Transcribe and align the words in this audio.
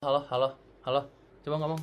Halo, 0.00 0.24
halo, 0.32 0.48
halo. 0.80 1.04
Coba 1.44 1.60
ngomong. 1.60 1.76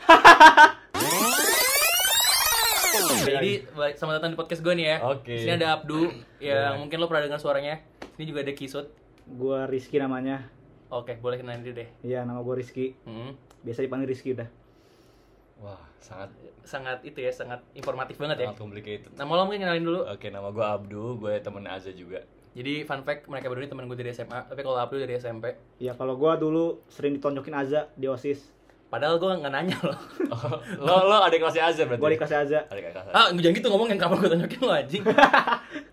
Jadi 3.28 3.60
selamat 3.92 4.14
datang 4.16 4.32
di 4.32 4.40
podcast 4.40 4.64
gue 4.64 4.72
nih 4.72 4.86
ya. 4.88 4.96
Oke. 5.04 5.36
Di 5.36 5.44
sini 5.44 5.52
ada 5.52 5.76
Abdu 5.76 6.08
yang 6.40 6.40
Ya. 6.40 6.72
mungkin 6.80 6.96
lo 6.96 7.04
pernah 7.04 7.28
dengar 7.28 7.36
suaranya. 7.36 7.76
Ini 8.16 8.24
juga 8.24 8.40
ada 8.40 8.56
Kisut. 8.56 8.88
Gua 9.28 9.68
Rizky 9.68 10.00
namanya. 10.00 10.48
Oke, 10.88 11.20
boleh 11.20 11.36
kenalin 11.36 11.60
diri 11.60 11.76
deh. 11.76 11.88
Iya, 12.08 12.24
nama 12.24 12.40
gua 12.40 12.56
Rizky. 12.56 12.96
Hmm. 13.04 13.36
Biasa 13.60 13.84
dipanggil 13.84 14.08
Rizky 14.08 14.32
udah. 14.32 14.48
Wah, 15.60 15.84
sangat 16.00 16.32
Sangat 16.64 17.04
itu 17.04 17.20
ya, 17.20 17.28
sangat 17.28 17.60
informatif 17.76 18.16
banget 18.16 18.40
ya. 18.40 18.48
sangat 18.48 18.64
complicated. 18.64 19.12
Nama 19.12 19.28
lo 19.28 19.44
mungkin 19.44 19.60
kenalin 19.60 19.84
dulu. 19.84 20.08
Oke, 20.08 20.32
nama 20.32 20.48
gue 20.48 20.64
Abdu, 20.64 21.20
gue 21.20 21.36
temen 21.44 21.68
Aza 21.68 21.92
juga. 21.92 22.24
Jadi 22.52 22.84
fun 22.84 23.04
fact 23.04 23.28
mereka 23.28 23.48
berdua 23.48 23.64
ini 23.64 23.70
teman 23.70 23.84
gue 23.86 23.98
dari 23.98 24.10
SMA, 24.12 24.48
tapi 24.48 24.60
kalau 24.60 24.76
Abdu 24.76 24.96
dari 24.98 25.14
SMP. 25.16 25.56
Iya, 25.78 25.92
kalau 25.94 26.16
gua 26.16 26.36
dulu 26.36 26.82
sering 26.88 27.16
ditonjokin 27.16 27.54
Aza 27.54 27.88
di 27.94 28.08
OSIS. 28.08 28.56
Padahal 28.88 29.20
gue 29.20 29.28
nggak 29.28 29.52
nanya 29.52 29.76
lo. 29.84 29.92
Oh, 30.32 30.56
lo 30.80 30.94
lo 31.04 31.16
ada 31.20 31.36
kelasnya 31.36 31.68
Aza 31.68 31.84
berarti? 31.84 32.00
Gua 32.00 32.10
di 32.10 32.18
kelas 32.18 32.32
Aza. 32.32 32.60
Ada 32.72 32.80
kelasnya. 32.80 33.12
ah, 33.12 33.28
jangan 33.36 33.54
gitu 33.60 33.68
ngomong 33.68 33.88
yang 33.92 34.00
kapan 34.00 34.16
gue 34.16 34.30
tunjukin 34.32 34.60
lo 34.64 34.72
anjing. 34.72 35.04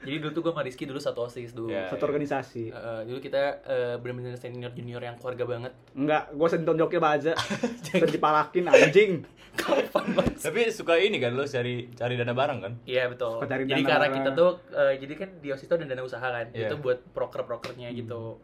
Jadi 0.05 0.21
dulu 0.21 0.31
tuh 0.31 0.41
gue 0.45 0.53
sama 0.53 0.61
Rizky 0.61 0.85
dulu 0.85 0.99
satu 1.01 1.25
OSIS 1.25 1.51
dulu. 1.57 1.73
Ya. 1.73 1.89
Satu 1.89 2.05
organisasi. 2.05 2.69
Eh, 2.69 3.01
dulu 3.09 3.17
kita 3.17 3.65
eh, 3.65 3.95
bener-bener 3.97 4.37
senior 4.37 4.71
junior 4.71 5.01
yang 5.01 5.17
keluarga 5.17 5.43
banget. 5.49 5.73
Enggak, 5.97 6.29
gua 6.37 6.47
sering 6.47 6.63
ditonjokin 6.63 6.99
sama 7.01 7.09
Aza. 7.17 7.33
Sering 7.81 8.13
dipalakin 8.13 8.63
anjing. 8.69 9.11
Kapan 9.55 10.05
banget? 10.13 10.35
Tapi 10.37 10.61
suka 10.69 10.99
ini 10.99 11.17
kan 11.17 11.31
lo 11.33 11.47
cari 11.47 11.89
cari 11.95 12.13
dana 12.19 12.35
bareng 12.35 12.59
kan? 12.61 12.73
Iya 12.85 13.09
betul. 13.09 13.39
Suka 13.39 13.47
cari 13.49 13.63
Jadi 13.65 13.81
dana 13.81 13.89
karena 13.89 14.07
bareng. 14.07 14.15
kita 14.21 14.29
tuh 14.37 14.49
eh, 14.75 14.93
jadi 15.01 15.13
kan 15.17 15.29
di 15.41 15.47
OSIS 15.49 15.67
tuh 15.67 15.75
ada 15.81 15.85
dana 15.89 16.03
usaha 16.05 16.27
kan. 16.27 16.45
Iya. 16.53 16.69
Itu 16.69 16.75
buat 16.83 16.99
proker-prokernya 17.15 17.89
gitu. 17.97 18.37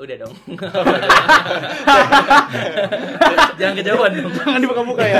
Udah 0.00 0.16
dong. 0.16 0.32
Jangan 3.60 3.74
kejauhan 3.76 4.10
dong. 4.16 4.32
Jangan 4.32 4.60
dibuka-buka 4.64 5.04
ya. 5.04 5.18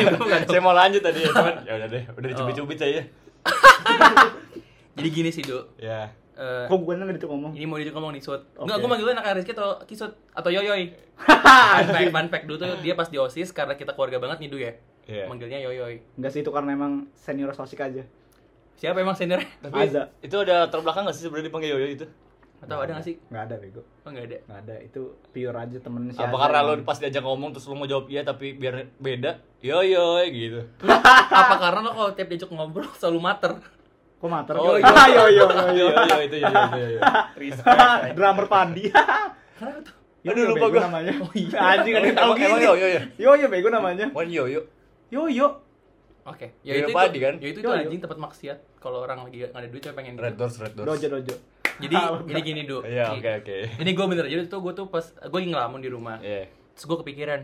Saya 0.48 0.62
mau 0.64 0.72
lanjut 0.72 1.04
tadi 1.04 1.20
ya, 1.20 1.28
cuman 1.36 1.54
ya 1.68 1.72
udah 1.76 1.88
deh, 1.92 2.02
udah 2.16 2.28
dicubit-cubit 2.32 2.78
saya. 2.80 3.02
Jadi 5.00 5.08
gini 5.10 5.30
sih, 5.32 5.42
Du. 5.42 5.58
Ya. 5.80 6.12
Eh, 6.40 6.64
Kok 6.72 6.78
bukan 6.80 7.04
nggak 7.04 7.20
ngomong? 7.28 7.52
ini 7.52 7.68
mau 7.68 7.76
diajak 7.76 7.92
ngomong 7.92 8.16
nih, 8.16 8.22
Sud. 8.24 8.40
Oke. 8.56 8.64
Enggak, 8.64 8.76
gue 8.80 8.88
manggil 8.88 9.12
anak 9.12 9.28
Rizky 9.36 9.52
atau 9.52 9.76
Kisut 9.84 10.12
atau 10.32 10.48
Yoyoy. 10.48 10.88
fun 11.20 11.88
fact, 11.92 12.12
fun 12.16 12.28
fact 12.32 12.44
dulu 12.48 12.56
tuh 12.56 12.80
dia 12.80 12.96
pas 12.96 13.08
di 13.12 13.20
OSIS 13.20 13.52
karena 13.52 13.76
kita 13.76 13.92
keluarga 13.92 14.16
banget 14.16 14.40
nih, 14.40 14.48
Du 14.48 14.56
ya. 14.56 14.72
Iya. 15.04 15.28
Manggilnya 15.28 15.60
Yoyoy. 15.60 16.00
Enggak 16.16 16.32
sih 16.32 16.40
itu 16.40 16.48
karena 16.48 16.72
emang 16.72 17.12
senior 17.12 17.52
sosik 17.52 17.84
aja. 17.84 18.00
Siapa 18.80 19.04
emang 19.04 19.12
seniornya? 19.12 19.52
Tapi 19.60 19.76
Aza. 19.84 20.08
itu 20.24 20.36
ada 20.40 20.64
terbelakang 20.72 21.04
gak 21.04 21.12
sih 21.12 21.28
sebenarnya 21.28 21.52
dipanggil 21.52 21.76
Yoyo 21.76 21.88
itu? 21.92 22.06
Atau 22.60 22.76
ada 22.76 22.92
nggak 22.96 23.04
sih? 23.04 23.16
Enggak 23.32 23.44
ada 23.48 23.56
bego. 23.56 23.82
Oh, 24.04 24.10
nggak 24.12 24.24
ada. 24.24 24.36
Enggak 24.48 24.60
ada. 24.64 24.74
Itu 24.84 25.00
pure 25.32 25.56
aja 25.56 25.76
temen 25.80 26.12
si 26.12 26.20
Apa 26.20 26.36
karena 26.36 26.58
lo 26.64 26.72
pas 26.84 26.96
diajak 27.00 27.24
ngomong 27.24 27.56
terus 27.56 27.64
lo 27.68 27.76
mau 27.76 27.88
jawab 27.88 28.08
iya 28.12 28.24
tapi 28.24 28.56
biar 28.56 28.96
beda? 29.00 29.40
Yoyo 29.60 30.24
gitu. 30.28 30.60
Apa 31.40 31.54
karena 31.56 31.80
lo 31.84 31.90
kalau 31.92 32.12
tiap 32.12 32.28
diajak 32.32 32.48
ngobrol 32.52 32.88
selalu 32.96 33.20
mater? 33.20 33.52
Kok 34.20 34.28
mater? 34.28 34.54
Oh, 34.54 34.76
yo, 34.76 34.84
iya. 34.84 34.92
yo, 35.16 35.24
yo, 35.32 35.46
yo, 35.48 35.48
yo. 35.72 35.86
Yoyo 35.96 36.18
itu. 36.22 36.36
Drummer 38.16 38.46
Pandi. 38.46 38.84
Karena 38.92 39.80
tuh. 39.80 39.94
Yo, 40.20 40.36
Aduh, 40.36 40.42
yo, 40.44 40.48
lupa 40.52 40.66
gua. 40.68 40.80
namanya. 40.84 41.12
Oh, 41.16 41.32
iya. 41.32 41.56
Anjing 41.72 41.94
ada 41.96 42.04
yang 42.04 42.16
tahu 42.16 42.32
Emang- 42.32 42.44
emang 42.44 42.58
gini. 42.60 42.68
Yoyo 42.68 42.86
ya? 42.86 43.00
Yo, 43.16 43.30
yo, 43.34 43.46
bego 43.48 43.68
namanya. 43.72 44.06
Wan 44.12 44.28
Yoyo. 44.28 44.60
Yo, 45.08 45.22
yo. 45.26 45.48
Oke, 46.28 46.52
Yoyo 46.60 46.84
ya 46.84 46.86
itu 46.86 46.92
Padi 46.92 47.18
kan? 47.18 47.34
ya 47.40 47.48
itu, 47.48 47.58
itu 47.58 47.66
Yo, 47.66 47.72
yo. 47.72 47.80
anjing 47.80 47.98
tempat 47.98 48.18
maksiat 48.20 48.58
kalau 48.76 49.00
orang 49.00 49.24
lagi 49.24 49.40
nggak 49.40 49.56
ada 49.56 49.66
duit 49.66 49.80
cuma 49.80 49.94
pengen 49.96 50.14
Red. 50.14 50.36
Doors, 50.36 50.60
Red 50.60 50.76
Doors. 50.76 50.86
Dojo, 50.86 51.06
dojo. 51.10 51.34
Jadi 51.80 51.96
jadi 52.28 52.40
gini 52.44 52.62
du. 52.68 52.84
Iya, 52.84 53.16
oke 53.16 53.30
oke. 53.40 53.56
Ini 53.80 53.90
gue 53.90 54.04
bener 54.06 54.24
jadi 54.28 54.44
tuh 54.44 54.60
gue 54.60 54.76
tuh 54.76 54.86
pas 54.86 55.00
gue 55.00 55.32
lagi 55.34 55.48
ngelamun 55.48 55.80
di 55.80 55.88
rumah. 55.88 56.20
Iya. 56.20 56.52
Terus 56.76 56.84
gue 56.84 56.98
kepikiran 57.00 57.40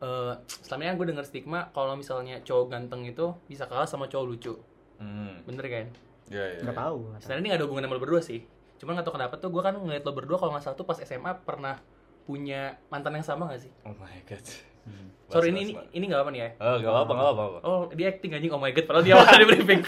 eh 0.00 0.32
selama 0.64 0.80
ini 0.82 0.96
gue 0.96 1.06
denger 1.12 1.24
stigma 1.28 1.68
kalau 1.68 1.92
misalnya 1.92 2.40
cowok 2.40 2.72
ganteng 2.72 3.04
itu 3.04 3.36
bisa 3.44 3.68
kalah 3.68 3.84
sama 3.84 4.08
cowok 4.08 4.24
lucu. 4.26 4.56
Hmm. 5.00 5.42
Bener 5.48 5.64
kan? 5.64 5.86
Iya, 6.30 6.44
iya. 6.54 6.60
Enggak 6.62 6.76
tahu. 6.78 6.96
nggak 7.08 7.18
tahu. 7.18 7.22
Sebenarnya 7.24 7.42
ini 7.42 7.48
gak 7.50 7.58
ada 7.58 7.64
hubungan 7.66 7.82
sama 7.88 7.94
lo 7.96 8.02
berdua 8.04 8.20
sih. 8.22 8.40
Cuman 8.78 8.92
gak 9.00 9.06
tau 9.08 9.14
kenapa 9.16 9.34
tuh 9.40 9.48
gue 9.50 9.62
kan 9.64 9.74
ngeliat 9.74 10.04
lo 10.04 10.12
berdua 10.12 10.36
kalau 10.38 10.52
nggak 10.54 10.64
salah 10.64 10.76
tuh 10.78 10.86
pas 10.86 10.98
SMA 11.00 11.32
pernah 11.42 11.80
punya 12.28 12.78
mantan 12.92 13.18
yang 13.18 13.26
sama 13.26 13.50
gak 13.50 13.66
sih? 13.66 13.72
Oh 13.82 13.96
my 13.98 14.20
god. 14.28 14.44
Sorry 15.30 15.54
Bas, 15.54 15.54
ini 15.54 15.60
ini 15.62 15.72
ini 15.94 16.04
gak 16.10 16.26
apa 16.26 16.30
nih 16.34 16.40
ya? 16.40 16.50
Oh, 16.58 16.76
gak 16.82 16.90
apa-apa, 16.90 17.12
gak 17.12 17.34
apa-apa. 17.34 17.58
Oh, 17.62 17.82
dia 17.94 18.06
acting 18.10 18.32
anjing. 18.34 18.50
Oh 18.50 18.58
my 18.58 18.74
god, 18.74 18.84
padahal 18.90 19.04
dia 19.06 19.14
awalnya 19.14 19.38
di 19.38 19.46
briefing. 19.46 19.82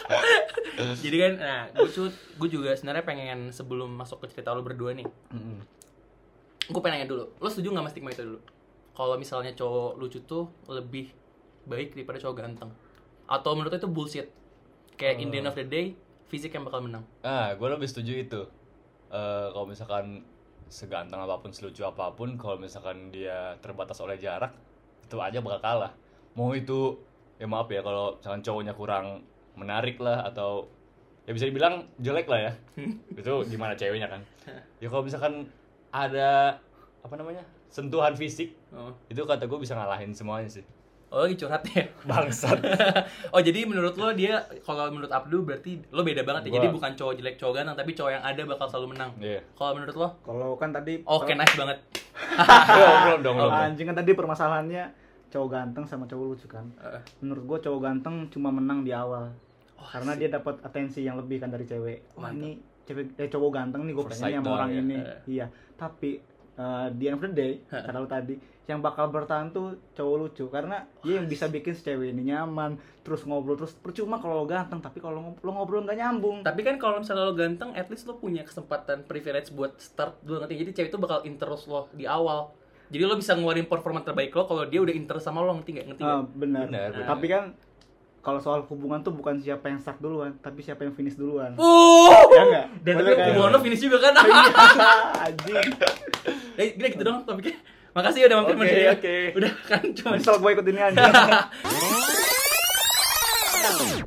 Jadi 1.04 1.16
kan, 1.18 1.32
nah, 1.38 1.62
gue 1.74 2.08
gue 2.12 2.48
juga 2.48 2.70
sebenarnya 2.78 3.04
pengen 3.04 3.38
sebelum 3.50 3.90
masuk 3.92 4.24
ke 4.24 4.26
cerita 4.32 4.54
lo 4.54 4.64
berdua 4.64 4.96
nih, 4.96 5.04
Mm-mm. 5.04 5.58
gue 6.70 6.80
pengen 6.80 7.02
nanya 7.02 7.08
dulu. 7.10 7.24
Lo 7.42 7.48
setuju 7.50 7.74
nggak 7.74 7.84
sama 7.84 7.90
stigma 7.90 8.10
itu 8.14 8.22
dulu? 8.24 8.40
Kalau 8.92 9.14
misalnya 9.18 9.52
cowok 9.56 9.98
lucu 9.98 10.18
tuh 10.24 10.48
lebih 10.70 11.10
baik 11.66 11.96
daripada 11.98 12.18
cowok 12.22 12.36
ganteng? 12.38 12.70
Atau 13.32 13.56
menurut 13.56 13.72
itu 13.72 13.88
bullshit? 13.88 14.28
Kayak 15.00 15.24
in 15.24 15.32
the 15.32 15.40
end 15.40 15.48
of 15.48 15.56
the 15.56 15.64
day, 15.64 15.96
fisik 16.28 16.52
yang 16.52 16.68
bakal 16.68 16.84
menang. 16.84 17.00
Ah, 17.24 17.56
gue 17.56 17.64
lebih 17.64 17.88
setuju 17.88 18.12
itu. 18.20 18.44
Eh, 19.08 19.46
kalau 19.56 19.64
misalkan 19.64 20.20
seganteng 20.68 21.24
apa 21.24 21.40
pun, 21.40 21.48
selucu 21.48 21.80
apa 21.80 22.12
pun, 22.12 22.36
kalau 22.36 22.60
misalkan 22.60 23.08
dia 23.08 23.56
terbatas 23.64 23.96
oleh 24.04 24.20
jarak, 24.20 24.52
itu 25.08 25.16
aja 25.16 25.40
bakal 25.40 25.60
kalah. 25.64 25.92
Mau 26.36 26.52
itu, 26.52 27.00
ya 27.40 27.48
maaf 27.48 27.72
ya, 27.72 27.80
kalau 27.80 28.20
misalkan 28.20 28.44
cowoknya 28.44 28.76
kurang 28.76 29.24
menarik 29.56 29.96
lah, 29.96 30.28
atau 30.28 30.68
ya 31.24 31.32
bisa 31.32 31.48
dibilang 31.48 31.88
jelek 32.04 32.28
lah 32.28 32.52
ya. 32.52 32.52
itu 33.20 33.32
gimana 33.48 33.72
ceweknya 33.72 34.12
kan? 34.12 34.20
Ya 34.82 34.90
kalau 34.92 35.08
misalkan 35.08 35.48
ada, 35.88 36.60
apa 37.00 37.14
namanya, 37.16 37.46
sentuhan 37.72 38.12
fisik, 38.12 38.52
Oh, 38.72 38.92
itu 39.12 39.20
kata 39.24 39.44
gue 39.44 39.58
bisa 39.60 39.76
ngalahin 39.76 40.12
semuanya 40.16 40.48
sih. 40.48 40.64
Oh 41.12 41.22
lagi 41.22 41.36
curhat 41.36 41.60
ya? 41.68 41.84
Bangsat. 42.08 42.56
oh 43.34 43.40
jadi 43.40 43.62
menurut 43.62 43.92
lo 43.94 44.10
dia, 44.12 44.34
kalau 44.60 44.88
menurut 44.88 45.12
Abdu 45.12 45.44
berarti 45.44 45.76
lo 45.88 46.00
beda 46.00 46.24
banget 46.24 46.48
ya? 46.48 46.50
Gua- 46.50 46.56
Jadi 46.56 46.68
bukan 46.72 46.90
cowok 46.94 47.14
jelek, 47.14 47.34
cowok 47.36 47.52
ganteng, 47.54 47.76
tapi 47.76 47.92
cowok 47.92 48.10
yang 48.10 48.24
ada 48.24 48.42
bakal 48.42 48.66
selalu 48.66 48.86
menang. 48.96 49.10
Iya. 49.18 49.40
Kalau 49.52 49.72
menurut 49.76 49.94
lo? 49.94 50.08
Kalau 50.18 50.50
kan 50.56 50.72
tadi 50.72 51.04
Oke, 51.04 51.32
nice 51.32 51.52
banget. 51.54 51.78
Belum, 52.68 52.96
belum 53.02 53.20
dong, 53.22 53.36
anjing 53.50 53.84
kan 53.84 53.94
tadi 53.94 54.12
permasalahannya 54.12 54.84
cowok 55.28 55.48
ganteng 55.48 55.84
sama 55.84 56.04
cowok 56.04 56.24
lucu 56.26 56.46
kan. 56.46 56.64
Eh, 56.78 57.00
Menurut 57.20 57.44
gua 57.44 57.58
cowok 57.58 57.80
ganteng 57.82 58.28
cuma 58.28 58.48
menang 58.48 58.80
di 58.80 58.92
awal. 58.92 59.28
Oh, 59.74 59.86
karena 59.86 60.14
dia 60.14 60.28
dapat 60.30 60.60
atensi 60.60 61.02
yang 61.02 61.16
lebih 61.16 61.38
kan 61.38 61.48
dari 61.48 61.64
cewek. 61.64 62.14
Wah, 62.14 62.28
Mantap. 62.28 62.38
ini 62.38 62.50
cewek 62.82 63.04
eh, 63.16 63.28
cowok 63.28 63.50
ganteng 63.50 63.82
nih 63.84 63.92
gue 63.92 64.04
pengennya 64.06 64.38
sama 64.38 64.50
orang 64.54 64.70
ya. 64.70 64.78
ini. 64.78 64.96
Eh. 64.96 65.18
Iya, 65.26 65.46
tapi 65.74 66.10
eh, 66.54 66.86
di 66.92 67.04
end 67.08 67.16
of 67.16 67.22
the 67.24 67.30
day, 67.30 67.52
kata 67.66 67.98
lu 67.98 68.08
tadi, 68.08 68.34
yang 68.62 68.78
bakal 68.78 69.10
bertahan 69.10 69.50
tuh 69.50 69.74
cowok 69.92 70.16
lucu 70.16 70.46
karena 70.46 70.86
dia 71.02 71.18
yang 71.18 71.26
bisa 71.26 71.50
bikin 71.50 71.74
si 71.74 71.82
cewek 71.82 72.14
ini 72.14 72.30
nyaman, 72.30 72.78
terus 73.02 73.26
ngobrol 73.26 73.58
terus 73.58 73.74
percuma 73.74 74.22
kalau 74.22 74.42
lo 74.42 74.46
ganteng, 74.46 74.78
tapi 74.78 75.02
kalau 75.02 75.34
lo 75.34 75.50
ngobrol 75.50 75.82
nggak 75.82 75.98
nyambung. 75.98 76.46
Tapi 76.46 76.62
kan 76.62 76.78
kalau 76.78 77.02
misalnya 77.02 77.26
lo 77.26 77.34
ganteng, 77.34 77.74
at 77.74 77.90
least 77.90 78.06
lo 78.06 78.16
punya 78.16 78.46
kesempatan 78.46 79.02
privilege 79.02 79.50
buat 79.50 79.74
start 79.82 80.22
dulu 80.22 80.46
ngerti. 80.46 80.54
Jadi 80.62 80.70
cewek 80.78 80.90
itu 80.94 80.98
bakal 81.02 81.26
interest 81.26 81.66
lo 81.66 81.90
di 81.90 82.06
awal. 82.06 82.54
Jadi 82.92 83.02
lo 83.02 83.16
bisa 83.16 83.32
ngeluarin 83.32 83.66
performa 83.66 84.04
terbaik 84.04 84.30
lo 84.30 84.44
kalau 84.44 84.62
dia 84.68 84.78
udah 84.78 84.94
interest 84.94 85.24
sama 85.24 85.40
lo 85.40 85.56
ngerti 85.58 85.70
gak? 85.80 85.86
Ngerti 85.90 86.02
Ah, 86.04 86.20
gak? 86.20 86.36
benar. 86.36 86.64
Benar, 86.68 86.88
benar. 86.92 87.08
Tapi 87.08 87.26
kan 87.26 87.44
kalau 88.22 88.38
soal 88.38 88.62
hubungan 88.70 89.02
tuh 89.02 89.10
bukan 89.10 89.42
siapa 89.42 89.66
yang 89.66 89.82
start 89.82 89.98
duluan, 89.98 90.38
tapi 90.38 90.62
siapa 90.62 90.86
yang 90.86 90.94
finish 90.94 91.18
duluan. 91.18 91.58
Uh! 91.58 92.06
Ya 92.30 92.42
enggak? 92.46 92.66
Dan 92.86 92.92
tapi 93.02 93.18
hubungan 93.34 93.50
lo 93.50 93.58
finish 93.58 93.82
juga 93.82 93.98
kan? 93.98 94.14
Anjing. 95.26 95.74
Eh, 96.54 96.78
gila 96.78 96.88
gitu 96.94 97.02
dong 97.02 97.26
topiknya. 97.26 97.58
Makasih 97.92 98.24
ya 98.24 98.26
udah 98.30 98.38
mampir 98.40 98.54
Oke, 98.56 98.62
Mas 98.62 98.72
ya. 98.72 98.94
oke. 98.94 99.16
Udah 99.36 99.52
kan 99.68 99.82
cuma 99.92 100.10
Misal 100.16 100.38
gue 100.38 100.50
ikut 100.54 100.66
ini 100.70 100.80
anjing. 100.80 101.02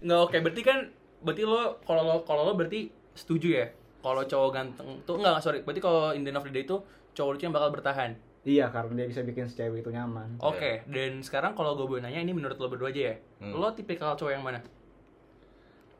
Nggak 0.05 0.19
oke, 0.25 0.37
berarti 0.41 0.61
kan 0.63 0.77
berarti 1.25 1.41
lo 1.43 1.81
kalau 1.83 2.01
lo 2.05 2.15
kalau 2.23 2.41
lo 2.45 2.53
berarti 2.53 2.93
setuju 3.17 3.47
ya 3.49 3.65
kalau 4.05 4.21
cowok 4.21 4.49
ganteng 4.53 5.01
tuh 5.09 5.17
enggak 5.17 5.41
sorry 5.41 5.65
berarti 5.65 5.81
kalau 5.81 6.13
in 6.13 6.21
the 6.21 6.29
end 6.29 6.37
of 6.37 6.45
the 6.45 6.53
day 6.53 6.61
itu 6.61 6.77
cowok 7.17 7.33
lucu 7.33 7.43
yang 7.49 7.55
bakal 7.57 7.73
bertahan 7.73 8.13
iya, 8.45 8.69
karena 8.69 8.93
dia 8.95 9.07
bisa 9.07 9.21
bikin 9.21 9.45
si 9.45 9.55
cewek 9.55 9.81
itu 9.81 9.89
nyaman. 9.89 10.37
oke 10.37 10.85
dan 10.85 11.19
sekarang 11.19 11.51
kalau 11.51 11.73
gue 11.73 11.85
boleh 11.87 11.99
nanya 11.99 12.19
ini 12.19 12.31
menurut 12.31 12.55
lo 12.55 12.67
berdua 12.67 12.89
aja 12.89 13.01
ya 13.11 13.15
Hmm. 13.37 13.51
lo 13.53 13.67
tipikal 13.71 14.13
cowok 14.13 14.31
yang 14.31 14.41
mana 14.41 14.61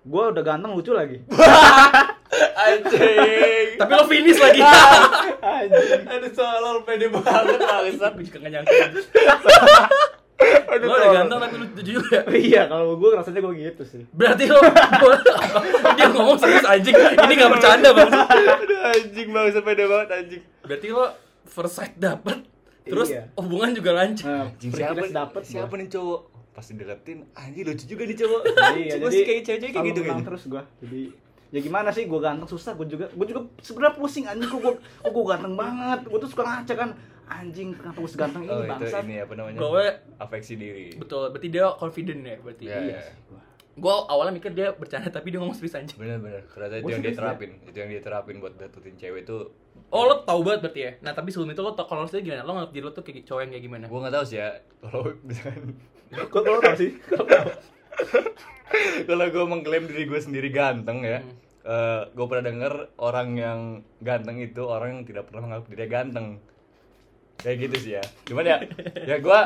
Gue 0.03 0.21
udah 0.23 0.43
ganteng 0.43 0.69
lucu 0.71 0.93
lagi. 0.93 1.17
Anjing. 2.55 3.67
tapi 3.75 3.91
lo 3.91 4.05
finish 4.05 4.37
lagi 4.37 4.61
Anjing. 5.57 6.01
Aduh, 6.05 6.29
soal 6.31 6.61
pede 6.83 7.09
banget 7.09 7.57
bangsat. 7.57 8.11
gue 8.13 8.23
juga 8.23 8.37
gak 8.39 8.51
nyangka 8.51 8.73
Aduh, 10.67 10.85
lo 10.85 10.93
udah 10.93 11.09
ganteng 11.11 11.39
tapi 11.39 11.55
lucu 11.57 11.81
juga 11.87 12.21
Iya, 12.27 12.67
kalau 12.67 12.93
gue 12.93 13.09
rasanya 13.11 13.39
gue 13.41 13.53
gitu 13.57 13.83
sih. 13.83 14.03
berarti 14.11 14.45
lo 14.45 14.61
dia 15.95 16.07
ngomong 16.07 16.37
serius 16.37 16.65
anjing 16.65 16.93
ini 16.93 17.33
gak 17.33 17.51
bercanda 17.51 17.89
bang 17.91 18.11
Aduh, 18.11 18.79
anjing 18.85 19.27
bangsat 19.31 19.63
pede 19.63 19.83
banget 19.85 20.07
anjing. 20.13 20.41
berarti 20.61 20.87
lo 20.91 21.05
first 21.45 21.75
sight 21.75 21.93
dapet 21.95 22.43
terus 22.81 23.09
Iya. 23.09 23.29
hubungan 23.35 23.71
juga 23.71 23.91
lancar 23.93 24.25
Nah, 24.27 24.45
siapa 24.55 25.05
dapet 25.07 25.41
siapa 25.41 25.67
gua. 25.67 25.79
nih 25.79 25.89
cowok? 25.89 26.21
Pasti 26.51 26.71
deketin, 26.73 27.19
anjing 27.33 27.65
lucu 27.65 27.85
juga 27.85 28.03
nih 28.03 28.15
cowok. 28.15 28.41
Iya, 28.73 28.91
Cuma 28.93 29.03
jadi 29.03 29.11
sih 29.11 29.23
kayak 29.23 29.41
cewek-cewek 29.43 29.71
kayak 29.71 29.87
gitu 29.87 30.01
kan. 30.03 30.17
terus 30.21 30.43
gue. 30.45 30.63
Jadi 30.79 31.01
ya 31.47 31.59
gimana 31.61 31.89
sih 31.89 32.03
gue 32.03 32.19
ganteng 32.19 32.45
susah 32.45 32.71
gue 32.73 32.87
juga 32.87 33.05
gue 33.07 33.25
juga 33.25 33.41
sebenarnya 33.59 33.95
pusing 33.95 34.25
anjing 34.25 34.45
kok 34.45 34.59
gue 34.59 34.73
kok 34.75 35.09
gue 35.09 35.25
ganteng 35.25 35.55
banget 35.55 35.99
gue 36.03 36.17
tuh 36.17 36.27
suka 36.27 36.43
ngaca 36.43 36.73
kan 36.75 36.89
anjing 37.25 37.69
kenapa 37.71 37.97
gue 37.97 38.11
seganteng 38.11 38.43
ini 38.43 38.51
oh 38.51 38.59
itu 38.59 38.69
bangsat 38.69 39.03
ini 39.03 39.15
apa 39.17 39.33
namanya 39.33 39.57
Gue 39.57 39.85
afeksi 40.17 40.53
diri 40.55 40.87
betul, 40.93 41.27
berarti 41.27 41.47
dia 41.49 41.65
confident 41.73 42.21
ya 42.21 42.35
berarti. 42.37 42.63
Iya, 42.65 42.75
iya 42.77 42.87
iya. 42.87 43.01
sih 43.01 43.15
gua. 43.25 43.39
Gue 43.75 43.93
awalnya 44.05 44.33
mikir 44.33 44.51
dia 44.51 44.67
bercanda 44.71 45.07
tapi 45.15 45.27
dia 45.27 45.39
ngomong 45.39 45.53
serius 45.53 45.75
anjing. 45.75 45.95
bener-bener 45.95 46.43
ternyata 46.45 46.75
itu 46.75 46.83
Gua 46.83 46.91
yang 46.91 47.01
dia 47.01 47.13
terapin 47.13 47.49
itu 47.61 47.77
yang 47.77 47.89
dia 47.89 48.01
terapin 48.01 48.35
buat 48.37 48.53
dapetin 48.53 48.93
cewek 48.95 49.21
itu 49.23 49.37
Oh 49.87 50.03
lo 50.03 50.21
tau 50.21 50.39
banget 50.41 50.59
berarti 50.61 50.79
ya. 50.81 50.91
Nah 50.99 51.11
tapi 51.11 51.29
sebelum 51.29 51.49
itu 51.49 51.59
lo 51.59 51.71
tau 51.71 51.85
kalau 51.85 52.03
lo 52.03 52.05
sendiri 52.05 52.29
gimana? 52.29 52.41
Lo 52.41 52.51
nganggap 52.53 52.71
diri 52.71 52.81
lo 52.81 52.91
tuh 52.91 53.01
kayak 53.01 53.23
cowok 53.23 53.39
yang 53.41 53.49
kayak 53.51 53.63
gimana? 53.63 53.83
gue 53.85 53.99
nggak 53.99 54.13
tahu 54.13 54.23
sih 54.25 54.37
ya 54.37 54.47
kalau 54.79 55.01
misalkan 55.21 55.61
Kok 56.31 56.41
lo 56.43 56.57
tau 56.59 56.75
sih? 56.75 56.89
kalau 59.07 59.23
gue 59.25 59.43
mengklaim 59.45 59.83
diri 59.85 60.03
gue 60.03 60.19
sendiri 60.19 60.47
ganteng 60.49 61.01
ya 61.01 61.19
Hmm. 61.65 62.05
gue 62.13 62.25
pernah 62.29 62.45
denger 62.45 62.73
orang 62.95 63.27
yang 63.33 63.59
ganteng 63.97 64.37
itu 64.37 64.61
orang 64.61 64.87
yang 64.91 65.01
tidak 65.03 65.25
pernah 65.25 65.43
menganggap 65.43 65.65
dirinya 65.67 65.89
ganteng 65.91 66.25
kayak 67.35 67.55
gitu 67.57 67.75
sih 67.79 67.91
ya 67.97 68.03
cuman 68.23 68.43
ya 68.45 68.57
ya 69.09 69.15
gue. 69.17 69.37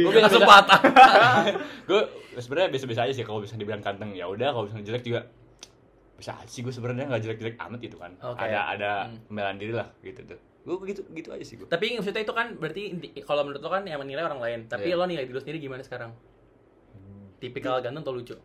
Gua 0.00 0.10
Langsung 0.16 0.42
patah. 0.42 0.80
gue 1.84 2.00
sebenarnya 2.34 2.68
biasa-biasa 2.72 3.00
aja 3.04 3.12
sih 3.12 3.22
kalau 3.22 3.40
bisa 3.40 3.54
dibilang 3.54 3.78
ganteng 3.78 4.10
ya 4.12 4.24
udah 4.24 4.48
kalau 4.48 4.64
misalnya 4.64 4.84
jelek 4.88 5.02
juga 5.04 5.20
bisa 5.28 5.39
sih 6.46 6.60
gue 6.60 6.70
sebenarnya 6.70 7.08
nggak 7.08 7.22
jelek-jelek 7.22 7.56
amat 7.58 7.80
gitu 7.80 7.96
kan 7.96 8.12
Oke. 8.20 8.40
ada 8.40 8.60
ada 8.68 8.90
Hmm. 9.06 9.18
pembelaan 9.26 9.56
diri 9.56 9.72
lah 9.72 9.88
gitu 10.00 10.20
tuh 10.24 10.38
gue 10.60 10.76
begitu 10.76 11.00
gitu 11.10 11.28
aja 11.30 11.40
sih 11.40 11.56
gue 11.56 11.64
tapi 11.64 11.96
maksudnya 11.96 12.20
itu 12.20 12.30
kan 12.30 12.52
berarti 12.54 12.82
kalau 13.22 13.42
menurut 13.42 13.60
lo 13.60 13.70
kan 13.70 13.82
yang 13.82 13.96
menilai 13.96 14.22
orang 14.22 14.38
lain. 14.38 14.60
Tapi 14.66 14.86
Iya. 14.86 14.94
lo 14.94 15.08
nilai 15.08 15.24
diri 15.24 15.32
lo 15.32 15.40
sendiri 15.40 15.56
gimana 15.58 15.80
sekarang? 15.80 16.12
Tipikal 17.40 17.80
ganteng 17.80 18.04
atau 18.04 18.12
lucu? 18.12 18.36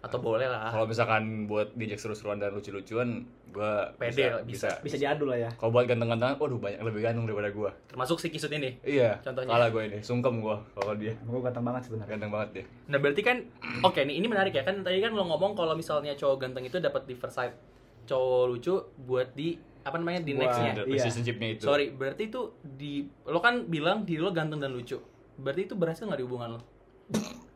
Atau 0.00 0.16
boleh 0.18 0.44
lah. 0.44 0.72
kalau 0.72 0.84
misalkan 0.84 1.44
buat 1.44 1.72
diajak 1.72 1.98
seru-seruan 1.98 2.36
dan 2.36 2.50
lucu-lucuan 2.50 3.20
gue 3.46 3.72
Pede 3.94 4.32
bisa, 4.42 4.72
bisa 4.72 4.80
Bisa 4.80 4.96
diadu 4.96 5.26
lah 5.26 5.36
ya. 5.36 5.50
kalau 5.52 5.70
buat 5.70 5.84
ganteng-gantengan 5.84 6.36
waduh 6.36 6.56
banyak 6.56 6.80
lebih 6.80 7.00
ganteng 7.00 7.24
daripada 7.24 7.50
gue 7.50 7.70
Termasuk 7.86 8.16
si 8.16 8.28
Kisut 8.28 8.48
ini. 8.48 8.80
iya 8.80 9.20
Contohnya? 9.20 9.50
kalah 9.50 9.68
gue 9.68 9.82
ini 9.84 9.98
sungkem 10.00 10.40
gue 10.40 10.56
kalau 10.72 10.94
dia 10.94 11.12
Gue 11.20 11.40
ganteng 11.40 11.62
banget 11.62 11.82
sebenarnya. 11.84 12.10
ganteng 12.10 12.30
banget 12.30 12.48
dia 12.50 12.64
Nah 12.86 12.98
berarti 12.98 13.20
kan, 13.20 13.36
oke 13.84 14.00
nih 14.00 14.14
ini 14.14 14.26
menarik 14.26 14.52
ya 14.52 14.62
kan 14.62 14.80
tadi 14.80 14.98
kan 14.98 15.12
lo 15.12 15.26
ngomong 15.26 15.52
kalau 15.52 15.74
misalnya 15.74 16.14
cowok 16.14 16.36
ganteng 16.40 16.64
itu 16.64 16.78
dapat 16.78 17.04
di 17.04 17.12
first 17.12 17.34
sight, 17.34 17.52
cowok 18.04 18.44
lucu 18.48 18.74
buat 19.00 19.30
di 19.30 19.54
apa 19.80 19.96
namanya 19.96 20.20
di 20.22 20.32
Wah. 20.32 20.40
nextnya. 20.42 20.72
Iya. 20.78 20.84
relationship-nya 20.86 21.48
itu 21.50 21.62
Sorry, 21.62 21.90
berarti 21.90 22.22
itu 22.26 22.40
di 22.62 22.92
lo 23.24 23.38
kan 23.38 23.66
bilang 23.66 24.02
diri 24.02 24.18
lo 24.18 24.30
ganteng 24.30 24.58
dan 24.58 24.70
lucu. 24.70 24.96
Berarti 25.36 25.64
itu 25.64 25.74
berhasil 25.74 26.04
nggak 26.04 26.16
di 26.16 26.24
hubungan 26.24 26.56
lo? 26.56 26.60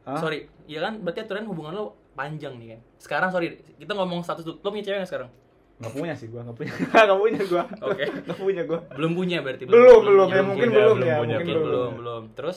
Hah? 0.04 0.18
Sorry, 0.18 0.44
iya 0.64 0.82
kan 0.82 1.00
berarti 1.00 1.22
aturan 1.22 1.44
hubungan 1.44 1.72
lo 1.72 1.96
panjang 2.14 2.54
nih 2.54 2.68
kan. 2.72 2.80
Sekarang 2.96 3.28
sorry, 3.28 3.46
kita 3.74 3.92
ngomong 3.92 4.22
status 4.22 4.42
dulu. 4.42 4.56
Lo 4.58 4.68
punya 4.70 4.84
cewek 4.84 4.98
nggak 4.98 5.10
sekarang? 5.10 5.30
Gak 5.74 5.90
punya 5.90 6.14
sih 6.14 6.30
gue, 6.30 6.38
gak 6.38 6.54
punya. 6.54 6.72
gak 7.10 7.18
punya 7.18 7.40
gue. 7.42 7.62
Oke. 7.82 8.04
Gak 8.30 8.38
punya 8.38 8.62
gue. 8.62 8.78
Belum 8.94 9.12
punya 9.12 9.38
berarti. 9.42 9.62
Belum, 9.66 10.00
belum. 10.00 10.26
punya. 10.28 10.38
Ya 10.38 10.42
mungkin 10.42 10.68
belum 10.70 10.94
belum 10.94 10.96
ya. 11.02 11.16
punya, 11.18 11.18
Mungkin 11.18 11.34
Mungkin 11.34 11.56
belum. 11.58 11.66
belum, 11.66 11.92
belum. 11.98 12.22
Terus 12.32 12.56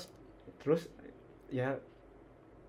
Terus 0.62 0.81
ya 1.48 1.80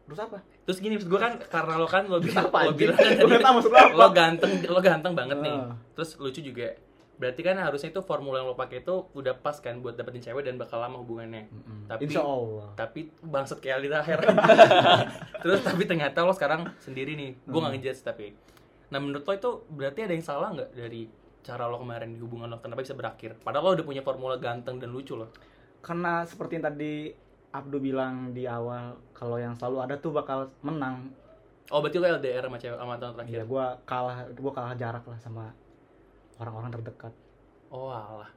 terus 0.08 0.25
apa? 0.25 0.40
terus 0.64 0.81
gini 0.81 0.96
maksud 0.96 1.12
gue 1.12 1.20
kan 1.20 1.37
karena 1.37 1.75
lo 1.76 1.85
kan 1.85 2.08
lo 2.08 2.17
bilang 2.17 2.49
Apa, 2.49 2.64
lo 2.64 2.73
bilang 2.73 2.96
kan 2.96 3.12
Gua 3.61 3.93
lo 3.93 4.08
ganteng 4.17 4.52
lo 4.64 4.81
ganteng 4.81 5.12
banget 5.12 5.37
nih 5.37 5.52
Ah. 5.52 5.76
terus 5.93 6.17
lucu 6.17 6.40
juga 6.40 6.73
berarti 7.19 7.43
kan 7.43 7.59
harusnya 7.59 7.91
itu 7.91 7.99
formula 7.99 8.38
yang 8.38 8.47
lo 8.47 8.55
pakai 8.55 8.87
itu 8.87 9.11
udah 9.11 9.35
pas 9.43 9.59
kan 9.59 9.82
buat 9.82 9.99
dapetin 9.99 10.23
cewek 10.23 10.47
dan 10.47 10.55
bakal 10.55 10.79
lama 10.79 11.03
hubungannya. 11.03 11.50
Tapi 11.91 12.06
Insya 12.06 12.23
Allah. 12.23 12.70
tapi 12.79 13.11
bangsat 13.20 13.59
kayak 13.59 13.82
Alita 13.82 14.00
Her 14.06 14.23
terus 15.43 15.67
tapi 15.67 15.82
ternyata 15.82 16.23
lo 16.23 16.31
sekarang 16.31 16.70
sendiri 16.79 17.19
nih. 17.19 17.35
Gue 17.43 17.59
nggak 17.59 17.75
ngejudge 17.75 18.03
tapi. 18.06 18.26
Nah 18.94 19.03
menurut 19.03 19.26
lo 19.26 19.32
itu 19.35 19.50
berarti 19.67 20.06
ada 20.06 20.15
yang 20.15 20.23
salah 20.23 20.55
nggak 20.55 20.70
dari 20.79 21.11
cara 21.43 21.67
lo 21.67 21.82
kemarin 21.82 22.15
di 22.15 22.23
hubungan 22.23 22.55
lo? 22.55 22.62
Kenapa 22.62 22.87
bisa 22.87 22.94
berakhir? 22.94 23.35
Padahal 23.43 23.64
lo 23.67 23.71
udah 23.75 23.87
punya 23.87 24.03
formula 24.06 24.38
ganteng 24.38 24.79
dan 24.79 24.94
lucu 24.94 25.19
lo 25.19 25.35
Karena 25.82 26.23
seperti 26.23 26.62
yang 26.62 26.67
tadi 26.71 26.93
Abdu 27.49 27.81
bilang 27.81 28.37
di 28.37 28.44
awal, 28.44 28.93
kalau 29.17 29.41
yang 29.41 29.56
selalu 29.56 29.79
ada 29.81 29.94
tuh 29.97 30.12
bakal 30.12 30.53
menang. 30.61 31.09
oh 31.73 31.81
berarti 31.81 31.97
lo 31.99 32.06
LDR 32.06 32.44
sama 32.47 32.59
cewek 32.61 32.79
sama 32.79 32.94
tahun 33.00 33.12
terakhir? 33.19 33.37
Ya 33.41 33.44
gue 33.44 33.64
kalah, 33.88 34.19
gue 34.31 34.53
kalah 34.53 34.75
jarak 34.79 35.05
lah 35.09 35.19
sama 35.19 35.49
orang-orang 36.38 36.70
terdekat. 36.73 37.12
oh 37.69 37.88
alah 37.88 38.31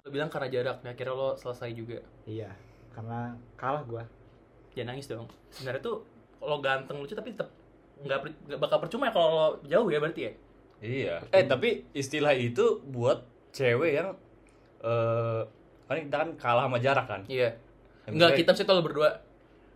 lo 0.00 0.08
bilang 0.08 0.26
karena 0.26 0.48
jarak 0.48 0.80
nah 0.80 0.90
akhirnya 0.90 1.12
lo 1.12 1.34
selesai 1.34 1.70
juga 1.70 2.00
Iya, 2.24 2.48
karena 2.90 3.30
kalah 3.54 3.84
gue. 3.84 4.02
ya 4.72 4.82
nangis 4.82 5.04
dong 5.04 5.28
sebenarnya 5.50 5.82
tuh 5.82 6.06
lo 6.38 6.56
ganteng 6.58 6.96
lucu 6.96 7.12
tapi 7.12 7.30
tetap 7.30 7.50
nggak 7.98 8.18
per- 8.18 8.56
bakal 8.56 8.78
percuma 8.78 9.06
ya 9.06 9.12
kalau 9.12 9.28
lo 9.28 9.44
jauh 9.64 9.86
ya 9.86 9.98
berarti 9.98 10.22
ya 10.22 10.32
Iya. 10.80 11.14
Eh 11.28 11.44
tapi 11.44 11.84
istilah 11.92 12.32
itu 12.32 12.80
buat 12.82 13.20
cewek 13.50 13.92
yang 13.94 14.16
eh 14.80 15.42
kan 15.84 15.96
kita 15.98 16.16
kan 16.16 16.30
kalah 16.34 16.64
sama 16.64 16.78
jarak 16.78 17.04
kan. 17.04 17.20
iya 17.26 17.52
Yang 18.06 18.14
nggak 18.14 18.16
misalnya- 18.32 18.38
kita 18.38 18.52
sih 18.54 18.64
kalau 18.64 18.80
berdua 18.80 19.10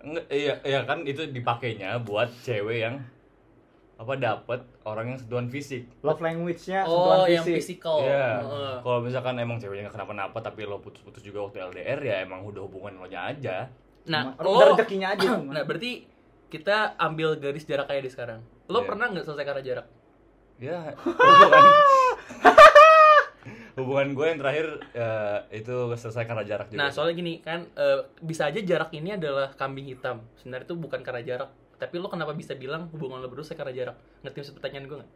Enggak, 0.00 0.24
iya, 0.28 0.54
iya 0.62 0.80
kan 0.82 1.00
itu 1.02 1.24
dipakainya 1.26 1.96
buat 1.98 2.28
cewek 2.40 2.78
yang 2.78 3.00
apa 3.94 4.12
dapat 4.14 4.60
orang 4.82 5.14
yang 5.14 5.18
sentuhan 5.18 5.46
fisik. 5.46 5.86
Love 6.00 6.18
language-nya 6.18 6.82
oh 6.82 6.90
sentuhan 6.90 7.18
yang 7.30 7.44
fisik. 7.44 7.78
physical 7.78 7.96
Iya. 8.00 8.26
Heeh. 8.40 8.74
Kalau 8.80 8.98
misalkan 9.00 9.34
emang 9.36 9.56
ceweknya 9.56 9.86
nggak 9.86 9.94
kenapa-napa 9.94 10.38
tapi 10.40 10.64
lo 10.64 10.78
putus-putus 10.78 11.20
juga 11.20 11.42
waktu 11.42 11.62
LDR 11.64 12.00
ya 12.00 12.16
emang 12.20 12.42
udah 12.42 12.60
hubungan 12.60 12.96
lo 12.96 13.06
nya 13.06 13.28
aja. 13.28 13.70
nah 14.04 14.36
lo 14.36 14.52
udah 14.52 14.74
rezekinya 14.74 15.14
aja. 15.14 15.38
nah 15.54 15.62
berarti 15.62 16.04
kita 16.46 16.92
ambil 16.96 17.34
garis 17.36 17.64
jarak 17.64 17.88
aja 17.88 17.98
di 17.98 18.10
sekarang 18.10 18.40
lo 18.66 18.78
Iya. 18.78 18.86
pernah 18.86 19.06
nggak 19.08 19.24
selesai 19.24 19.44
karena 19.44 19.62
jarak 19.62 19.86
Ya, 20.54 20.94
hubungan 20.94 21.64
hubungan 23.74 24.08
gue 24.14 24.26
yang 24.28 24.38
terakhir 24.38 24.66
ya, 24.92 25.10
itu 25.50 25.74
selesai 25.92 26.24
karena 26.24 26.46
jarak 26.46 26.70
juga. 26.70 26.78
nah 26.78 26.88
soalnya 26.88 27.14
gini 27.16 27.34
kan 27.40 27.66
eh, 27.74 28.06
bisa 28.20 28.46
aja 28.46 28.62
jarak 28.62 28.94
ini 28.94 29.12
adalah 29.12 29.50
kambing 29.52 29.84
hitam 29.84 30.22
sebenarnya 30.36 30.64
itu 30.64 30.76
bukan 30.76 31.02
karena 31.02 31.22
jarak 31.26 31.50
tapi 31.84 31.94
lo 31.94 32.08
kenapa 32.08 32.32
bisa 32.32 32.52
bilang 32.54 32.88
hubungan 32.88 33.20
lo 33.20 33.28
berdua 33.28 33.44
karena 33.46 33.70
jarak 33.70 33.96
ngerti 34.20 34.36
maksud 34.40 34.54
pertanyaan 34.54 34.86
gue 34.86 34.98
nggak 34.98 35.12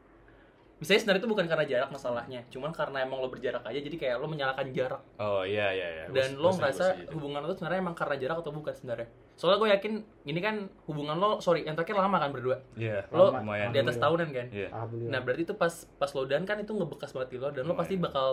Misalnya 0.79 1.01
sebenarnya 1.03 1.23
itu 1.27 1.31
bukan 1.35 1.47
karena 1.51 1.67
jarak 1.67 1.91
masalahnya, 1.91 2.41
cuman 2.47 2.71
karena 2.71 3.03
emang 3.03 3.19
lo 3.19 3.27
berjarak 3.27 3.67
aja, 3.67 3.83
jadi 3.83 3.97
kayak 3.99 4.15
lo 4.15 4.31
menyalahkan 4.31 4.71
jarak. 4.71 5.03
Oh 5.19 5.43
iya 5.43 5.75
iya 5.75 5.89
iya. 5.91 6.05
dan 6.07 6.39
lo 6.39 6.55
ngerasa 6.55 6.95
setuju. 6.95 7.19
hubungan 7.19 7.43
lo 7.43 7.51
tuh 7.51 7.57
sebenarnya 7.59 7.83
emang 7.83 7.97
karena 7.99 8.15
jarak 8.15 8.37
atau 8.39 8.55
bukan 8.55 8.71
sebenarnya 8.73 9.11
soalnya 9.35 9.59
gue 9.59 9.69
yakin 9.75 9.93
ini 10.25 10.39
kan 10.39 10.55
hubungan 10.87 11.15
lo 11.15 11.39
sorry 11.39 11.63
yang 11.63 11.75
terakhir 11.75 11.95
lama 11.95 12.15
kan 12.17 12.31
berdua 12.31 12.63
Iya, 12.75 13.11
lo 13.11 13.31
lumayan. 13.33 13.71
di 13.71 13.79
atas 13.81 13.99
tahunan 13.99 14.29
kan 14.31 14.47
Iya. 14.51 14.69
Alhamdulillah. 14.69 15.11
nah 15.11 15.21
berarti 15.21 15.43
itu 15.43 15.55
pas 15.57 15.75
pas 15.93 16.11
lo 16.13 16.23
dan 16.25 16.43
kan 16.43 16.57
itu 16.57 16.71
ngebekas 16.71 17.11
banget 17.13 17.29
di 17.29 17.37
lo 17.37 17.49
dan 17.49 17.59
lo 17.61 17.67
Lumayan. 17.69 17.79
pasti 17.81 17.95
bakal 17.99 18.27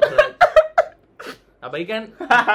apalagi 1.59 1.85
kan 1.87 2.03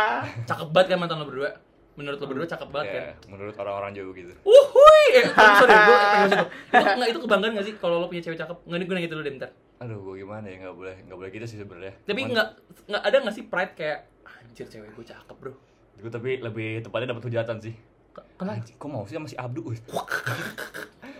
cakep 0.49 0.69
banget 0.71 0.89
kan 0.89 0.99
mantan 0.99 1.19
lo 1.19 1.27
berdua 1.27 1.51
menurut 1.95 2.17
lo 2.17 2.27
berdua 2.27 2.47
cakep 2.47 2.69
banget 2.69 2.89
kan 2.89 3.03
Iya, 3.03 3.15
menurut 3.27 3.55
orang-orang 3.55 3.91
jauh 3.93 4.15
gitu. 4.15 4.33
Uhuy, 4.41 4.80
eh, 5.13 5.25
sorry, 5.31 5.73
gue 5.73 5.97
pengen 6.07 6.29
situ. 6.29 6.47
Nggak, 6.71 7.09
itu 7.09 7.19
kebanggaan 7.21 7.53
gak 7.53 7.67
sih 7.67 7.75
kalau 7.77 7.97
lo 7.97 8.07
punya 8.07 8.23
cewek 8.23 8.37
cakep? 8.37 8.57
Nggak, 8.61 8.77
ini 8.77 8.85
gue 8.85 8.95
nanya 8.95 9.09
dulu 9.09 9.21
deh 9.21 9.33
bentar. 9.33 9.51
Aduh, 9.79 9.99
gue 10.03 10.15
gimana 10.19 10.45
ya? 10.45 10.57
Nggak 10.59 10.75
boleh, 10.75 10.97
nggak 11.03 11.17
boleh 11.17 11.31
gitu 11.31 11.47
sih 11.47 11.59
sebenarnya. 11.59 11.95
Tapi 12.03 12.21
nggak, 12.27 12.49
nggak 12.87 13.03
ada 13.03 13.17
nggak 13.19 13.35
sih 13.35 13.45
pride 13.45 13.73
kayak 13.75 13.99
anjir 14.25 14.67
cewek 14.67 14.91
gue 14.91 15.05
cakep 15.05 15.37
bro. 15.37 15.53
Gue 15.97 16.09
tapi 16.09 16.31
lebih 16.39 16.81
tepatnya 16.81 17.11
dapat 17.11 17.25
hujatan 17.27 17.57
sih. 17.59 17.75
Ke- 18.11 18.27
Kenapa? 18.37 18.65
Kok 18.73 18.89
mau 18.89 19.05
sih 19.05 19.15
sama 19.15 19.27
si 19.27 19.37
Abdu? 19.37 19.63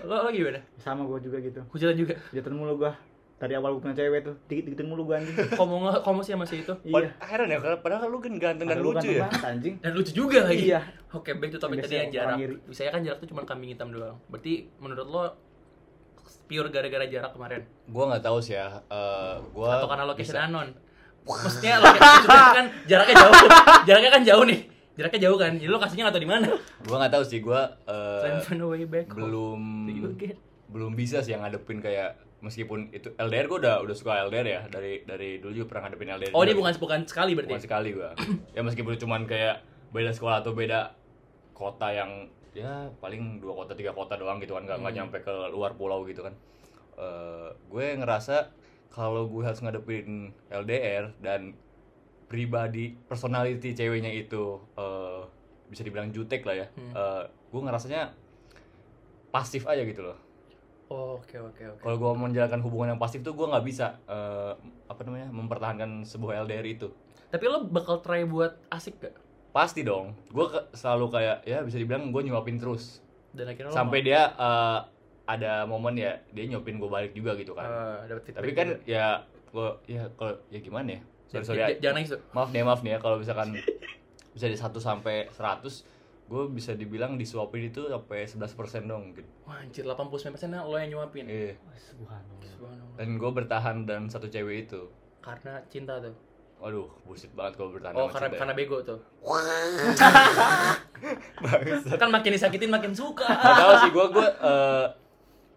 Lo, 0.01 0.15
lo 0.19 0.31
gimana? 0.31 0.61
sama 0.77 1.05
gue 1.05 1.19
juga 1.21 1.37
gitu. 1.39 1.61
Hujatan 1.69 1.95
juga. 1.95 2.15
Jatuh 2.31 2.51
mulu 2.51 2.75
gue. 2.79 2.93
Dari 3.41 3.57
awal 3.57 3.73
gue 3.73 3.81
punya 3.81 3.97
cewek 3.97 4.21
tuh, 4.21 4.37
dikit-dikitin 4.47 4.85
mulu 4.85 5.09
gue 5.09 5.17
anjing. 5.17 5.33
Kamu 5.57 5.75
nggak, 5.81 6.05
kamu 6.05 6.21
sih 6.21 6.33
sama 6.37 6.45
si 6.45 6.61
itu. 6.61 6.75
iya. 6.85 7.09
Heran 7.25 7.49
ya, 7.49 7.57
padahal 7.81 8.13
lu 8.13 8.21
kan 8.21 8.37
ganteng 8.37 8.69
dan 8.69 8.79
lucu 8.79 9.01
ganteng 9.01 9.17
ya. 9.17 9.23
banget, 9.25 9.41
anjing. 9.43 9.75
Dan 9.81 9.91
lucu 9.97 10.13
juga 10.13 10.39
lagi. 10.45 10.65
Iya. 10.69 10.81
Oke, 11.11 11.33
back 11.35 11.49
to 11.49 11.57
topik 11.57 11.81
Biasanya 11.81 11.89
tadi 11.89 11.97
yang 11.97 12.13
jarak. 12.13 12.37
Biasanya 12.69 12.91
kan 12.93 13.01
jarak 13.01 13.19
tuh 13.25 13.29
cuma 13.33 13.41
kambing 13.43 13.73
hitam 13.73 13.89
doang. 13.89 14.21
Berarti 14.29 14.69
menurut 14.77 15.09
lo 15.09 15.25
pure 16.45 16.69
gara-gara 16.69 17.07
jarak 17.09 17.33
kemarin? 17.33 17.63
Gue 17.89 18.05
nggak 18.05 18.21
tahu 18.21 18.39
sih 18.45 18.55
ya. 18.55 18.85
eh 18.87 19.35
gua 19.57 19.81
Atau 19.81 19.89
karena 19.89 20.05
location 20.05 20.37
bisa- 20.37 20.45
anon? 20.45 20.69
Maksudnya 21.21 21.75
location 21.79 22.05
maksudnya 22.05 22.53
kan 22.53 22.67
jaraknya 22.85 23.15
jauh. 23.17 23.35
jaraknya 23.89 24.11
kan 24.11 24.23
jauh 24.23 24.45
nih. 24.45 24.61
Jaraknya 25.01 25.21
jauh 25.25 25.39
kan. 25.41 25.53
Jadi 25.57 25.71
lokasinya 25.71 26.03
nggak 26.05 26.15
tahu 26.15 26.25
di 26.27 26.31
mana. 26.31 26.47
Gua 26.85 26.97
nggak 27.01 27.13
tahu 27.17 27.25
sih, 27.25 27.39
eh, 27.41 28.85
back 28.85 29.07
home. 29.09 29.17
belum 29.17 29.61
Think 29.87 30.05
again. 30.13 30.37
belum 30.69 30.93
bisa 30.93 31.25
sih 31.25 31.33
yang 31.33 31.41
ngadepin 31.41 31.81
kayak 31.81 32.21
meskipun 32.41 32.89
itu 32.91 33.13
LDR 33.15 33.47
gue 33.47 33.59
udah 33.59 33.77
udah 33.81 33.93
suka 33.93 34.21
LDR 34.23 34.47
ya. 34.47 34.61
Dari 34.67 35.05
dari 35.05 35.37
dulu 35.37 35.53
juga 35.55 35.67
pernah 35.69 35.83
ngadepin 35.87 36.09
LDR 36.11 36.33
Oh, 36.33 36.43
ini 36.43 36.53
bukan 36.53 36.73
bukan 36.77 37.01
sekali 37.05 37.33
berarti. 37.33 37.51
bukan 37.51 37.63
sekali 37.63 37.89
gua. 37.93 38.11
Ya 38.51 38.61
meskipun 38.61 38.97
cuman 38.97 39.25
kayak 39.25 39.61
beda 39.91 40.11
sekolah 40.11 40.41
atau 40.41 40.53
beda 40.53 40.97
kota 41.53 41.89
yang 41.89 42.27
ya 42.51 42.89
paling 42.97 43.39
dua 43.39 43.55
kota 43.55 43.73
tiga 43.73 43.93
kota 43.93 44.15
doang 44.15 44.39
gitu 44.39 44.53
kan. 44.53 44.65
Nggak 44.65 44.79
nggak 44.79 44.91
Hmm. 44.91 45.01
nyampe 45.01 45.19
ke 45.21 45.35
luar 45.49 45.75
pulau 45.75 46.03
gitu 46.05 46.21
kan. 46.21 46.35
Eh, 46.97 47.49
gue 47.67 47.87
ngerasa 47.95 48.51
kalau 48.89 49.25
gue 49.25 49.41
harus 49.41 49.61
ngadepin 49.61 50.09
LDR 50.49 51.15
dan 51.19 51.55
pribadi 52.25 52.97
personality 53.03 53.73
ceweknya 53.73 54.09
itu 54.09 54.59
eh, 54.75 55.23
bisa 55.67 55.83
dibilang 55.83 56.09
jutek 56.09 56.43
lah 56.43 56.57
ya. 56.57 56.67
Hmm. 56.71 56.93
Eh, 56.93 57.23
gue 57.49 57.61
ngerasanya 57.61 58.17
pasif 59.31 59.63
aja 59.65 59.83
gitu 59.83 60.03
loh 60.03 60.19
Oh, 60.91 61.15
Oke 61.17 61.39
oke 61.39 61.63
oke. 61.71 61.81
kalau 61.81 61.97
gue 61.97 62.11
menjalankan 62.21 62.59
hubungan 62.61 62.89
yang 62.91 63.01
pasif 63.01 63.23
tuh 63.23 63.31
gue 63.33 63.47
nggak 63.47 63.63
bisa 63.63 63.95
eh, 64.05 64.53
apa 64.85 65.01
namanya 65.07 65.31
mempertahankan 65.31 66.03
sebuah 66.03 66.43
LDR 66.43 66.67
itu 66.67 66.91
Tapi 67.31 67.47
lo 67.47 67.63
bakal 67.63 68.03
try 68.03 68.27
buat 68.27 68.59
asik 68.69 68.99
gak? 68.99 69.15
Pasti 69.51 69.87
dong. 69.87 70.19
Gue 70.29 70.51
selalu 70.73 71.07
kayak 71.09 71.37
ya 71.45 71.63
bisa 71.63 71.79
dibilang 71.79 72.11
gue 72.11 72.23
nyuapin 72.23 72.59
terus. 72.59 72.99
Dan 73.31 73.47
akhirnya 73.47 73.71
lo 73.71 73.75
Sampai 73.77 74.03
dia 74.03 74.35
eh, 74.35 74.79
ada 75.25 75.63
momen 75.63 75.95
ya 75.95 76.19
dia 76.29 76.51
nyuapin 76.51 76.75
gue 76.77 76.91
balik 76.91 77.15
juga 77.15 77.39
gitu 77.39 77.55
kan. 77.55 77.71
eh, 78.03 78.11
dapet 78.11 78.35
Tapi 78.35 78.51
kan 78.51 78.67
juga. 78.75 78.83
ya 78.85 79.07
gue 79.47 79.69
ya 79.87 80.03
kalau 80.13 80.35
ya 80.51 80.59
gimana 80.59 80.99
ya? 80.99 81.01
Sorry, 81.31 81.45
sorry 81.47 81.61
ya. 81.61 81.69
jangan 81.79 82.03
nangis. 82.03 82.19
Maaf 82.35 82.51
nih 82.51 82.63
maaf 82.67 82.81
nih 82.83 82.93
ya 82.93 82.99
kalau 82.99 83.23
misalkan 83.23 83.55
bisa 84.35 84.47
di 84.47 84.59
1 84.59 84.67
sampai 84.75 85.31
100 85.31 85.87
gue 86.31 86.43
bisa 86.55 86.79
dibilang 86.79 87.19
disuapin 87.19 87.75
itu 87.75 87.91
sampai 87.91 88.23
11% 88.23 88.87
dong 88.87 89.11
mungkin. 89.11 89.27
Wah 89.51 89.59
anjir 89.59 89.83
89% 89.83 90.31
lo 90.63 90.79
yang 90.79 90.95
nyuapin. 90.95 91.27
Iya. 91.27 91.59
Wah, 91.59 91.75
subhanallah. 91.75 92.47
Subhanallah. 92.47 92.95
Dan 92.95 93.09
gue 93.19 93.31
bertahan 93.35 93.77
dan 93.83 94.07
satu 94.07 94.31
cewek 94.31 94.71
itu. 94.71 94.87
Karena 95.19 95.59
cinta 95.67 95.99
tuh. 95.99 96.15
Waduh, 96.63 96.87
bullshit 97.03 97.35
banget 97.35 97.59
kalau 97.59 97.75
bertahan 97.75 97.99
Oh 97.99 98.07
sama 98.07 98.15
karena 98.15 98.27
cinta 98.31 98.37
ya. 98.37 98.41
karena 98.47 98.55
bego 98.55 98.79
tuh. 98.87 98.99
kan 101.99 102.11
makin 102.15 102.31
disakitin 102.39 102.71
makin 102.71 102.95
suka. 102.95 103.27
Gak 103.27 103.57
tau 103.59 103.75
sih 103.83 103.91
gue 103.91 104.07
gue 104.15 104.27
eh, 104.31 104.87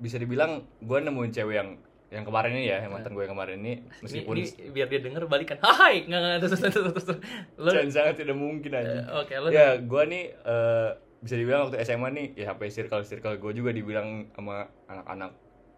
bisa 0.01 0.17
dibilang 0.17 0.65
gue 0.81 0.97
nemuin 0.97 1.31
cewek 1.37 1.53
yang 1.53 1.69
yang 2.13 2.25
kemarin 2.29 2.51
ini 2.53 2.69
ya 2.69 2.77
yang 2.85 2.93
mantan 2.93 3.17
gue 3.17 3.25
yang 3.25 3.33
kemarin 3.33 3.57
ini 3.65 3.73
meskipun 4.05 4.35
ini, 4.37 4.45
ini 4.61 4.69
biar 4.69 4.87
dia 4.87 5.01
denger 5.01 5.25
balikan. 5.25 5.57
Hai, 5.65 6.05
enggak 6.05 6.19
enggak 6.21 6.39
terus 6.45 6.59
terus 6.61 6.75
terus. 6.77 7.05
terus. 7.09 7.19
Lo 7.57 7.69
sangat 7.89 8.15
tidak 8.21 8.37
mungkin 8.37 8.69
aja. 8.69 9.01
Eh, 9.01 9.03
Oke, 9.17 9.33
lo 9.41 9.49
ya 9.49 9.81
gue 9.81 10.03
nih 10.05 10.23
eh, 10.29 10.89
bisa 11.23 11.35
dibilang 11.39 11.61
waktu 11.67 11.81
SMA 11.81 12.09
nih 12.13 12.27
ya 12.37 12.45
sampai 12.53 12.67
circle 12.69 13.03
circle 13.07 13.35
gue 13.41 13.51
juga 13.55 13.71
dibilang 13.73 14.29
sama 14.37 14.67
anak-anak 14.85 15.31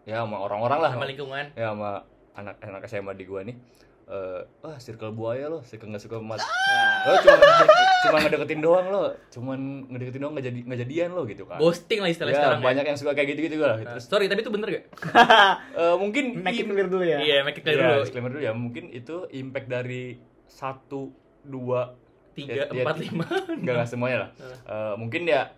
ya 0.04 0.22
sama 0.22 0.36
orang-orang 0.42 0.78
lah 0.82 0.90
sama 0.92 1.06
lingkungan. 1.06 1.44
ya 1.54 1.70
sama 1.72 1.90
anak-anak 2.36 2.82
SMA 2.90 3.12
di 3.14 3.24
gue 3.24 3.40
nih 3.48 3.56
eh 4.06 4.40
wah 4.60 4.78
circle 4.78 5.10
buaya 5.10 5.46
lo 5.46 5.60
circle 5.60 5.90
nggak 5.90 5.98
suka 6.00 6.16
mat 6.18 6.38
Nah, 6.38 6.46
lo 7.04 7.14
cuma 7.18 7.36
cuma 8.00 8.16
ngedeketin 8.22 8.60
doang 8.60 8.86
lo 8.86 9.02
cuman 9.28 9.58
ngedeketin 9.88 10.20
doang 10.20 10.32
nggak 10.32 10.46
jadi 10.46 10.60
nggak 10.62 10.80
jadian 10.80 11.10
lo 11.10 11.22
gitu 11.24 11.42
kan 11.42 11.58
ghosting 11.58 11.98
lah 11.98 12.08
istilah 12.08 12.30
ya, 12.30 12.36
sekarang. 12.36 12.58
ya. 12.58 12.64
banyak 12.64 12.84
yang 12.84 12.94
suka 12.94 13.12
kayak 13.12 13.28
gitu 13.32 13.40
gitu 13.44 13.56
lah 13.60 13.76
Nah, 13.76 13.92
terus 13.92 14.04
sorry, 14.04 14.26
tapi 14.26 14.40
itu 14.40 14.48
bener 14.48 14.68
gak? 14.70 14.84
eh, 15.80 15.94
mungkin 15.96 16.24
Make 16.38 16.54
it 16.56 16.66
clear 16.66 16.86
dulu 16.86 17.02
ya. 17.02 17.18
Iya, 17.18 17.42
make 17.42 17.58
it 17.58 17.62
clear 17.62 17.76
ya, 17.76 17.82
dulu. 17.88 18.00
disclaimer 18.00 18.30
dulu 18.30 18.42
ya 18.42 18.52
mungkin 18.52 18.84
itu 18.90 19.16
impact 19.32 19.66
dari 19.66 20.16
satu 20.46 21.10
dua 21.42 21.98
Tiga, 22.32 22.52
ya, 22.52 22.64
ya, 22.68 22.84
empat, 22.84 22.96
lima. 23.00 23.24
enggak 23.50 23.74
lah 23.74 23.86
semuanya 23.86 24.18
lah 24.20 24.30
Eh, 24.62 24.94
mungkin 24.94 25.24
ya 25.24 25.50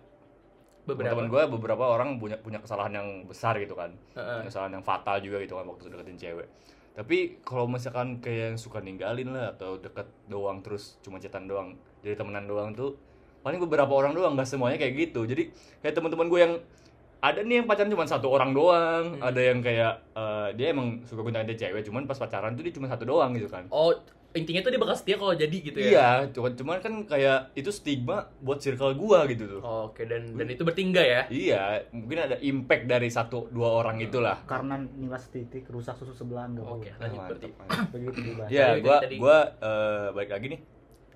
Beberapa. 0.81 1.13
teman 1.13 1.27
gue 1.27 1.43
beberapa 1.51 1.85
orang 1.85 2.17
punya 2.17 2.33
punya 2.35 2.57
kesalahan 2.57 2.89
yang 2.91 3.07
besar 3.23 3.53
gitu 3.55 3.77
kan 3.77 3.93
Heeh. 4.15 4.41
kesalahan 4.43 4.73
yang 4.73 4.81
fatal 4.81 5.21
juga 5.21 5.37
gitu 5.37 5.53
kan 5.53 5.61
waktu 5.63 5.85
deketin 5.85 6.17
cewek 6.17 6.49
tapi 6.99 7.39
kalau 7.47 7.63
misalkan 7.63 8.19
kayak 8.19 8.51
yang 8.51 8.57
suka 8.59 8.83
ninggalin 8.83 9.31
lah 9.31 9.55
atau 9.55 9.79
deket 9.79 10.03
doang 10.27 10.59
terus 10.59 10.99
cuma 10.99 11.15
cetan 11.15 11.47
doang 11.47 11.79
jadi 12.03 12.19
temenan 12.19 12.43
doang 12.43 12.75
tuh 12.75 12.99
paling 13.39 13.55
beberapa 13.57 13.87
orang 13.87 14.11
doang 14.11 14.35
nggak 14.35 14.43
semuanya 14.43 14.75
kayak 14.75 15.07
gitu 15.07 15.23
jadi 15.23 15.47
kayak 15.79 15.95
teman-teman 15.95 16.27
gue 16.27 16.39
yang 16.43 16.53
ada 17.19 17.39
nih 17.39 17.63
yang 17.63 17.67
pacaran 17.67 17.87
cuma 17.87 18.03
satu 18.03 18.27
orang 18.27 18.51
doang 18.51 19.15
Hmm. 19.15 19.23
ada 19.23 19.39
yang 19.39 19.63
kayak 19.63 20.03
eh, 20.11 20.47
dia 20.59 20.75
emang 20.75 20.99
suka 21.07 21.23
gonta 21.23 21.39
ganti 21.39 21.55
cewek 21.55 21.87
cuman 21.87 22.03
pas 22.03 22.19
pacaran 22.19 22.51
tuh 22.51 22.67
dia 22.67 22.75
cuma 22.75 22.91
satu 22.91 23.07
doang 23.07 23.31
gitu 23.31 23.47
kan 23.47 23.63
Oh, 23.71 23.95
intinya 24.29 24.61
tuh 24.61 24.69
dia 24.69 24.77
bakal 24.77 24.93
setia 24.93 25.15
kalau 25.15 25.33
jadi 25.33 25.51
gitu 25.51 25.73
ya. 25.75 25.89
iya 25.89 26.07
cuman 26.29 26.53
cuman 26.53 26.77
kan 26.77 26.93
kayak 27.03 27.49
itu 27.53 27.69
stigma 27.69 28.29
buat 28.39 28.57
circle 28.57 28.93
gua 28.93 29.25
gitu 29.25 29.49
tuh 29.49 29.61
Oh, 29.61 29.89
Oke, 29.89 30.05
dan 30.05 30.37
dan 30.37 30.45
itu 30.45 30.61
bertingga 30.61 31.01
ya. 31.01 31.21
Iya, 31.27 31.63
mungkin 31.89 32.17
ada 32.19 32.37
impact 32.37 32.85
dari 32.85 33.09
satu 33.09 33.49
dua 33.49 33.73
orang 33.75 33.97
itulah. 33.99 34.37
Karena 34.45 34.77
nilas 34.77 35.25
titik 35.27 35.65
rusak 35.65 35.97
susu 35.97 36.13
sebelah 36.13 36.45
dong. 36.47 36.77
Oke, 36.77 36.93
lanjut 36.95 37.17
Mantap, 37.17 37.25
berarti. 37.33 37.49
Begitu. 37.89 38.19
Ya, 38.47 38.65
Tadi- 38.71 38.81
gua 38.81 38.97
tadi- 39.01 39.17
gua 39.17 39.37
eh, 39.57 40.05
balik 40.13 40.31
lagi 40.31 40.47
nih. 40.47 40.59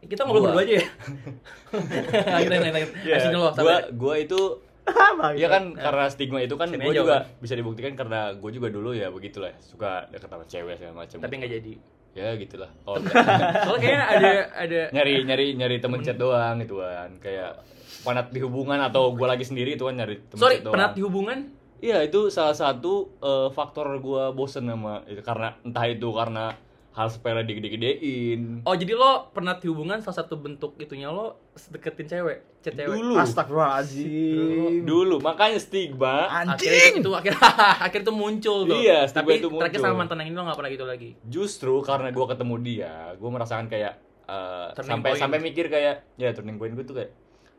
Kita 0.03 0.21
ngobrol 0.23 0.43
berdua 0.49 0.63
aja 0.63 0.73
ya. 0.73 0.85
Lanjut, 2.33 2.49
lanjut, 2.51 2.73
lanjut. 2.73 2.91
Ya, 3.03 3.15
Asing 3.15 3.31
dulu, 3.31 3.43
gua 3.53 3.75
gua 3.93 4.15
itu 4.17 4.41
Bagus. 4.83 5.39
ya 5.39 5.47
kan 5.47 5.63
karena 5.71 6.05
stigma 6.09 6.39
itu 6.41 6.55
kan 6.57 6.67
aja, 6.67 6.91
juga 6.91 7.15
Bang. 7.23 7.39
bisa 7.39 7.53
dibuktikan 7.55 7.93
karena 7.95 8.35
gua 8.35 8.51
juga 8.51 8.67
dulu 8.67 8.91
ya 8.91 9.07
begitulah 9.07 9.55
suka 9.61 10.11
deket 10.11 10.27
sama 10.27 10.43
cewek 10.43 10.75
segala 10.75 10.95
macam. 10.99 11.17
Tapi 11.19 11.33
nggak 11.37 11.51
jadi. 11.53 11.73
Ya 12.13 12.37
gitulah. 12.37 12.69
Oh, 12.85 12.93
Soalnya 13.65 13.81
kayaknya 13.81 14.05
ada 14.05 14.31
ada 14.53 14.81
nyari 14.93 15.13
nyari 15.25 15.45
nyari 15.57 15.75
temen 15.81 15.99
chat 16.05 16.17
doang 16.17 16.61
gitu 16.61 16.77
kan. 16.77 17.09
Kayak 17.17 17.65
penat 18.05 18.29
di 18.29 18.39
hubungan 18.45 18.77
atau 18.77 19.17
gua 19.17 19.33
lagi 19.33 19.45
sendiri 19.45 19.73
itu 19.73 19.89
kan 19.89 19.97
nyari 19.97 20.21
temen 20.29 20.41
Sorry, 20.41 20.61
chat 20.61 20.69
doang. 20.69 20.73
pernah 20.77 20.89
di 20.93 21.01
hubungan? 21.01 21.39
Iya 21.83 21.99
itu 22.05 22.31
salah 22.31 22.55
satu 22.55 23.11
eh, 23.19 23.49
faktor 23.51 23.97
gua 23.99 24.29
bosen 24.31 24.69
sama 24.69 25.01
itu 25.09 25.19
karena 25.25 25.57
entah 25.65 25.85
itu 25.89 26.07
karena 26.13 26.53
hal 26.93 27.07
sepele 27.07 27.41
digede-gedein 27.41 28.61
Oh, 28.61 28.73
jadi 28.73 28.93
lo 28.93 29.11
pernah 29.29 29.55
di 29.55 29.65
hubungan 29.65 29.97
salah 29.99 30.17
satu 30.19 30.37
bentuk 30.37 30.77
itunya 30.77 31.07
lo 31.07 31.41
deketin 31.67 32.05
cewek, 32.07 32.61
chat 32.61 32.73
cewek. 32.73 32.93
dulu 32.93 33.13
Astagfirullahaladzim. 33.15 34.83
dulu 34.83 35.15
makanya 35.19 35.57
stigma 35.57 36.29
Akhirnya 36.29 36.95
itu, 36.95 37.11
akhirnya 37.11 37.41
akhirnya 37.85 38.03
itu 38.03 38.13
muncul 38.13 38.57
tuh. 38.63 38.77
Iya, 38.77 38.99
stigma 39.03 39.21
Tapi 39.25 39.31
itu 39.35 39.47
terakhir 39.49 39.61
muncul. 39.75 39.89
sama 39.89 39.99
mantan 39.99 40.17
yang 40.17 40.27
ini 40.27 40.35
lo 40.35 40.43
nggak 40.43 40.57
pernah 40.57 40.71
gitu 40.71 40.85
lagi. 40.85 41.09
justru 41.23 41.73
karena 41.81 42.09
gua 42.09 42.25
ketemu 42.27 42.55
dia 42.59 42.93
gua 43.15 43.29
merasakan 43.31 43.65
kayak 43.67 43.93
eh, 44.23 44.67
Turning 44.73 44.89
sampai 44.91 45.09
point. 45.09 45.19
sampai 45.19 45.39
mikir 45.39 45.65
kayak 45.67 45.95
ya 46.15 46.29
turning 46.31 46.55
point 46.55 46.71
gue 46.71 46.83
tuh 46.83 46.95
kayak 46.95 47.11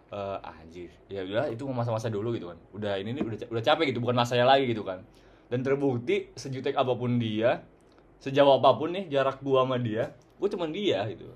eh, 0.09 0.38
anjir 0.49 0.91
ya 1.07 1.21
udah 1.23 1.45
itu 1.49 1.62
masa-masa 1.69 2.07
dulu 2.07 2.33
gitu 2.33 2.49
kan 2.49 2.59
udah 2.71 2.97
ini 2.97 3.12
nih 3.12 3.23
udah 3.23 3.38
udah 3.49 3.62
capek 3.62 3.91
gitu 3.91 3.99
bukan 3.99 4.14
masanya 4.14 4.47
lagi 4.47 4.64
gitu 4.67 4.81
kan 4.81 5.03
dan 5.45 5.61
terbukti 5.61 6.33
sejutek 6.33 6.73
apa 6.73 6.95
pun 6.95 7.19
dia 7.19 7.61
sejauh 8.25 8.57
apa 8.57 8.73
pun 8.73 8.88
nih 8.90 9.04
jarak 9.07 9.38
gua 9.38 9.62
sama 9.62 9.76
dia 9.76 10.09
gua 10.35 10.49
cuman 10.49 10.71
dia 10.71 11.04
gitu 11.07 11.28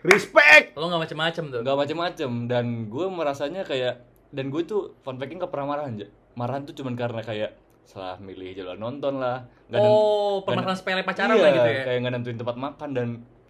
Respect. 0.00 0.72
Lo 0.74 0.88
nggak 0.88 1.02
macem-macem 1.04 1.44
tuh. 1.46 1.60
nggak 1.60 1.76
macem-macem 1.76 2.30
dan 2.48 2.64
gue 2.88 3.06
merasanya 3.06 3.62
kayak 3.62 4.00
dan 4.30 4.48
gue 4.48 4.64
tuh 4.64 4.96
fun 4.98 5.20
fact-nya 5.20 5.44
nggak 5.44 5.52
pernah 5.52 5.66
marahan 5.68 5.92
aja 5.92 6.08
marahan 6.32 6.64
tuh 6.64 6.72
cuman 6.72 6.94
karena 6.94 7.20
kayak 7.20 7.52
salah 7.82 8.16
milih 8.16 8.54
jalur 8.54 8.78
nonton 8.78 9.18
lah 9.18 9.44
nen- 9.68 9.76
Oh, 9.78 10.40
pernah 10.40 10.72
sepele 10.72 11.02
pacaran 11.02 11.34
iya, 11.34 11.42
lah 11.42 11.50
gitu 11.52 11.68
ya. 11.70 11.82
kayak 11.84 11.98
nggak 12.00 12.12
nentuin 12.14 12.38
tempat 12.38 12.56
makan 12.56 12.88
dan 12.90 13.08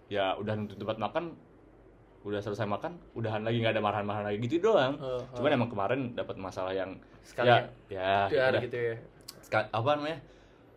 ya 0.08 0.34
udah 0.34 0.52
nentuin 0.56 0.80
tempat 0.80 0.98
makan 0.98 1.24
udah 2.20 2.40
selesai 2.40 2.66
makan 2.66 2.98
udahan 3.12 3.40
lagi 3.40 3.56
nggak 3.60 3.72
ada 3.72 3.80
marahan-marahan 3.80 4.26
lagi 4.26 4.42
gitu 4.42 4.58
doang 4.66 4.98
Oh, 4.98 5.22
oh. 5.22 5.36
cuman 5.36 5.54
emang 5.54 5.68
kemarin 5.68 6.00
dapat 6.12 6.34
masalah 6.36 6.72
yang 6.72 6.98
Sekalian. 7.22 7.70
ya 7.86 7.94
ya 7.94 8.16
Biar 8.26 8.50
udah. 8.50 8.60
gitu 8.60 8.74
ya. 8.76 8.96
Ska- 9.40 9.70
apa 9.70 9.90
namanya 9.94 10.18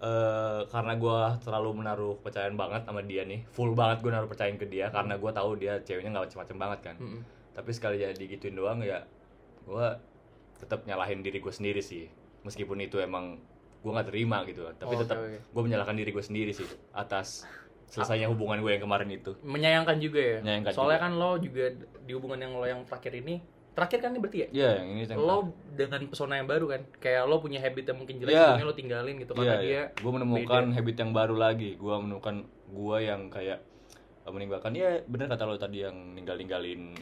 eh 0.03 0.59
karena 0.67 0.93
gue 0.93 1.17
terlalu 1.39 1.69
menaruh 1.73 2.13
kepercayaan 2.19 2.53
banget 2.53 2.83
sama 2.83 2.99
dia 3.01 3.23
nih 3.23 3.47
full 3.47 3.71
banget 3.71 4.03
gue 4.03 4.11
naruh 4.11 4.27
percayaan 4.27 4.57
ke 4.57 4.67
dia 4.67 4.91
karena 4.91 5.15
gue 5.15 5.31
tahu 5.31 5.55
dia 5.55 5.79
ceweknya 5.79 6.11
nggak 6.11 6.27
macem-macem 6.27 6.57
banget 6.57 6.79
kan 6.83 6.95
Mm-mm. 6.97 7.21
tapi 7.51 7.71
sekali 7.71 7.95
jadi 7.97 8.19
gituin 8.19 8.51
doang 8.53 8.83
ya 8.83 9.07
gue 9.63 9.87
tetap 10.59 10.83
nyalahin 10.83 11.23
diri 11.23 11.39
gue 11.39 11.49
sendiri 11.49 11.79
sih 11.79 12.11
meskipun 12.43 12.79
itu 12.79 12.99
emang 12.99 13.39
gue 13.79 13.91
nggak 13.91 14.09
terima 14.09 14.43
gitu 14.43 14.67
tapi 14.73 14.91
Oh, 14.91 14.99
tetap 14.99 15.17
oke, 15.17 15.27
oke. 15.29 15.39
gue 15.49 15.61
menyalahkan 15.61 15.95
diri 15.95 16.11
gue 16.11 16.23
sendiri 16.23 16.51
sih 16.51 16.67
atas 16.91 17.47
selesainya 17.85 18.27
hubungan 18.27 18.59
gue 18.59 18.71
yang 18.71 18.83
kemarin 18.83 19.07
itu 19.07 19.37
Menyayangkan 19.39 19.97
juga 19.99 20.17
ya. 20.19 20.37
Menyayangkan 20.41 20.71
Soalnya 20.73 20.97
juga. 20.97 21.05
kan 21.05 21.11
lo 21.13 21.31
juga 21.37 21.65
di 21.77 22.11
hubungan 22.11 22.39
yang 22.41 22.51
lo 22.51 22.65
yang 22.65 22.81
terakhir 22.83 23.13
ini, 23.15 23.37
terakhir 23.73 23.99
kan 23.99 24.09
ini 24.13 24.19
berarti 24.19 24.37
ya? 24.37 24.47
Iya 24.49 24.69
yang 24.79 24.87
ini 24.89 25.01
yang 25.03 25.17
Lo 25.17 25.37
dengan 25.73 26.01
pesona 26.05 26.33
yang 26.35 26.45
baru 26.45 26.65
kan, 26.67 26.81
kayak 26.97 27.25
lo 27.25 27.37
punya 27.37 27.57
habit 27.57 27.85
yang 27.85 27.97
mungkin 27.97 28.15
jelek, 28.17 28.31
Iya. 28.31 28.41
sebelumnya 28.47 28.65
lo 28.65 28.75
tinggalin 28.75 29.15
gitu 29.17 29.31
karena 29.33 29.55
dia. 29.59 29.83
gue 29.91 30.11
menemukan 30.11 30.63
habit 30.71 30.95
yang 30.95 31.11
baru 31.11 31.35
lagi 31.35 31.69
gue 31.73 31.95
menemukan 31.99 32.35
gue 32.45 32.97
yang 32.99 33.21
kayak 33.27 33.59
eh, 34.23 34.31
meninggalkan 34.31 34.71
ya 34.71 35.01
bener 35.03 35.25
kata 35.27 35.43
lo 35.43 35.57
tadi 35.57 35.81
yang 35.81 35.95
ninggal 36.13 36.33
ninggalin 36.33 36.93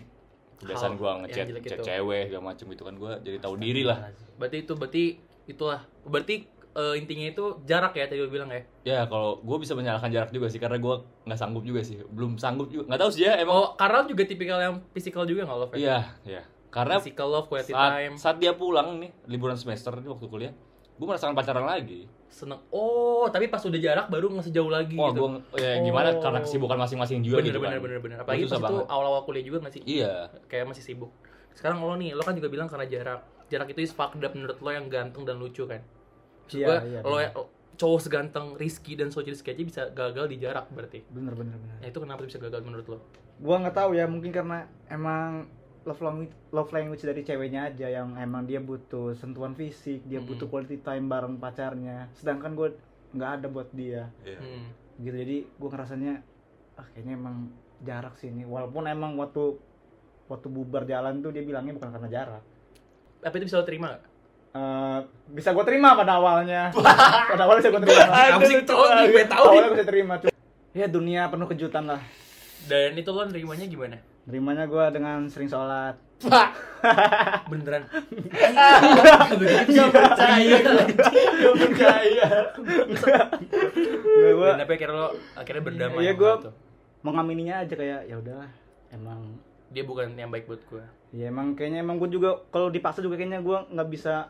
kebiasaan 0.58 0.94
gue 0.94 1.10
ngechat 1.26 1.46
chat 1.60 1.78
itu. 1.78 1.84
cewek 1.84 2.30
segala 2.30 2.44
macem 2.48 2.68
itu 2.68 2.82
kan 2.82 2.94
gue 2.94 3.12
jadi 3.22 3.38
tahu 3.38 3.56
diri 3.58 3.82
lah 3.82 4.14
Berarti 4.36 4.58
itu 4.60 4.74
berarti 4.74 5.04
itulah. 5.44 5.82
Berarti 6.02 6.36
eh, 6.72 6.96
intinya 6.96 7.28
itu 7.28 7.46
jarak 7.62 7.92
ya 7.94 8.06
tadi 8.06 8.18
lo 8.18 8.30
bilang 8.30 8.48
ya. 8.48 8.62
ya 8.82 9.00
kalau 9.04 9.38
gue 9.38 9.58
bisa 9.60 9.74
menyalahkan 9.74 10.08
jarak 10.08 10.30
juga 10.30 10.48
sih 10.48 10.56
karena 10.56 10.78
gue 10.78 10.96
nggak 11.26 11.36
sanggup 11.36 11.62
juga 11.62 11.82
sih 11.82 12.00
belum 12.06 12.38
sanggup 12.38 12.70
juga 12.70 12.88
nggak 12.88 13.02
tahu 13.02 13.12
sih 13.12 13.24
ya 13.26 13.36
emang 13.38 13.54
Oh, 13.54 13.68
karena 13.76 14.06
juga 14.06 14.24
tipikal 14.24 14.58
yang 14.58 14.76
physical 14.90 15.26
juga 15.26 15.44
nggak 15.44 15.58
lo? 15.58 15.68
Iya 15.74 15.98
iya 16.24 16.42
karena 16.72 16.96
Physical 16.98 17.28
love, 17.30 17.48
quality 17.48 17.70
saat, 17.70 17.92
time, 17.94 18.14
saat 18.16 18.38
dia 18.40 18.56
pulang 18.56 18.98
nih 18.98 19.12
liburan 19.28 19.54
semester 19.54 19.92
nih 19.94 20.08
waktu 20.08 20.26
kuliah 20.26 20.54
gue 20.92 21.04
merasakan 21.04 21.34
pacaran 21.34 21.66
lagi 21.66 22.06
seneng. 22.32 22.64
Oh, 22.72 23.28
tapi 23.28 23.52
pas 23.52 23.60
udah 23.60 23.76
jarak 23.76 24.08
baru 24.08 24.32
nggak 24.32 24.46
sejauh 24.48 24.72
lagi 24.72 24.96
wah 24.96 25.12
gitu. 25.12 25.42
gue 25.52 25.60
ya 25.60 25.84
gimana 25.84 26.16
Oh. 26.16 26.24
karena 26.24 26.40
kesibukan 26.40 26.80
masing-masing 26.80 27.20
juga 27.20 27.42
bener, 27.42 27.48
gitu 27.50 27.60
bener, 27.60 27.76
kan 27.76 27.84
bener, 27.84 28.00
bener. 28.00 28.18
Apalagi 28.24 28.44
pas 28.46 28.56
itu 28.56 28.64
banget. 28.64 28.86
awal-awal 28.88 29.22
kuliah 29.26 29.44
juga 29.44 29.58
nggak 29.60 29.74
sih? 29.76 29.84
iya 29.84 30.32
Kayak 30.48 30.72
masih 30.72 30.84
sibuk. 30.86 31.12
Sekarang 31.52 31.84
lo 31.84 31.92
nih, 32.00 32.16
lo 32.16 32.24
kan 32.24 32.32
juga 32.32 32.48
bilang 32.48 32.72
karena 32.72 32.88
jarak. 32.88 33.20
Jarak 33.52 33.68
itu 33.68 33.84
is 33.84 33.92
fucked 33.92 34.24
up 34.24 34.32
menurut 34.32 34.56
lo 34.58 34.70
yang 34.72 34.88
ganteng 34.88 35.28
dan 35.28 35.36
lucu 35.36 35.68
kan? 35.68 35.84
Maksud 36.48 36.56
Iya, 36.56 36.80
iya, 36.88 37.00
lo 37.04 37.20
bener. 37.20 37.36
cowok 37.76 38.00
seganteng 38.00 38.46
Rizky 38.56 38.94
dan 38.94 39.10
Sochi 39.10 39.34
Rizky 39.34 39.52
aja 39.52 39.64
bisa 39.66 39.82
gagal 39.92 40.30
di 40.30 40.38
jarak 40.38 40.70
berarti. 40.70 41.04
Bener 41.10 41.36
bener 41.36 41.58
bener. 41.58 41.76
Nah 41.82 41.88
itu 41.90 42.00
kenapa 42.00 42.24
bisa 42.24 42.38
gagal 42.38 42.62
menurut 42.62 42.88
lo? 42.88 42.98
Gua 43.42 43.60
nggak 43.60 43.76
tahu 43.76 43.92
ya, 43.92 44.06
mungkin 44.06 44.32
karena 44.32 44.70
emang 44.88 45.50
love 45.84 46.00
language, 46.00 46.34
love 46.50 46.70
language 46.70 47.02
dari 47.02 47.22
ceweknya 47.22 47.68
aja 47.68 47.88
yang 47.92 48.14
emang 48.16 48.44
dia 48.44 48.60
butuh 48.60 49.14
sentuhan 49.14 49.52
fisik, 49.52 50.04
dia 50.04 50.18
Mm-mm. 50.18 50.30
butuh 50.30 50.48
quality 50.48 50.78
time 50.78 51.06
bareng 51.06 51.36
pacarnya. 51.36 52.10
Sedangkan 52.14 52.54
gue 52.54 52.78
nggak 53.12 53.32
ada 53.38 53.48
buat 53.48 53.70
dia. 53.72 54.08
Iya. 54.22 54.40
Hmm. 54.40 54.66
Gitu 54.98 55.16
jadi 55.18 55.38
gue 55.48 55.70
ngerasanya 55.70 56.14
ah 56.74 56.86
kayaknya 56.88 57.14
emang 57.16 57.50
jarak 57.82 58.14
sini 58.16 58.46
walaupun 58.46 58.86
emang 58.86 59.18
waktu 59.18 59.58
waktu 60.28 60.48
bubar 60.48 60.86
jalan 60.86 61.20
tuh 61.20 61.30
dia 61.30 61.42
bilangnya 61.42 61.74
bukan 61.74 61.90
karena 61.90 62.08
jarak 62.08 62.44
Apa 63.20 63.34
itu 63.36 63.46
bisa 63.46 63.58
lo 63.58 63.66
terima 63.66 63.92
gak? 63.92 64.04
Eh, 64.52 65.00
bisa 65.32 65.52
gue 65.52 65.64
terima 65.64 65.94
pada 65.94 66.16
awalnya 66.16 66.70
pada 67.32 67.44
awalnya 67.44 67.60
bisa 67.60 67.72
gue 67.72 67.82
terima 67.82 68.06
Apa 68.06 68.44
sih 68.46 68.56
tahu 68.62 68.82
nih, 68.86 69.06
gue 69.10 69.26
tahu 69.26 69.44
nih. 69.44 69.50
awalnya 69.50 69.66
gue 69.66 69.76
bisa 69.76 69.88
terima 69.88 70.14
cuma 70.18 70.32
ya 70.72 70.88
dunia 70.88 71.22
penuh 71.28 71.48
kejutan 71.48 71.84
lah 71.86 72.02
Dan 72.62 72.94
itu 72.94 73.10
lo 73.10 73.26
nerimanya 73.26 73.66
gimana? 73.66 73.98
Terimanya 74.32 74.64
gue 74.64 74.86
dengan 74.90 75.28
sering 75.28 75.46
sholat 75.46 76.00
Beneran. 77.52 77.82
Gak 79.68 79.90
percaya, 79.92 80.56
gak 80.56 80.86
percaya. 81.58 82.26
gue 84.22 84.48
Dan 84.48 84.60
tapi 84.60 84.72
akhirnya 84.72 84.96
lo 84.96 85.08
akhirnya 85.34 85.64
berdamai. 85.64 86.02
Iya, 86.02 86.14
gua- 86.14 86.40
itu. 86.40 86.52
mengamininya 87.02 87.56
aja 87.60 87.74
kayak 87.74 88.02
ya 88.06 88.16
udahlah 88.16 88.50
emang 88.90 89.34
Dia 89.68 89.82
bukan 89.82 90.14
yang 90.14 90.30
baik 90.30 90.46
buat 90.46 90.62
gue. 90.64 90.84
ya 91.12 91.28
emang 91.28 91.52
kayaknya 91.54 91.82
emang 91.82 91.98
gue 91.98 92.08
juga 92.08 92.32
kalau 92.50 92.70
dipaksa 92.70 93.02
juga 93.02 93.18
kayaknya 93.18 93.42
gue 93.42 93.58
nggak 93.68 93.90
bisa 93.90 94.30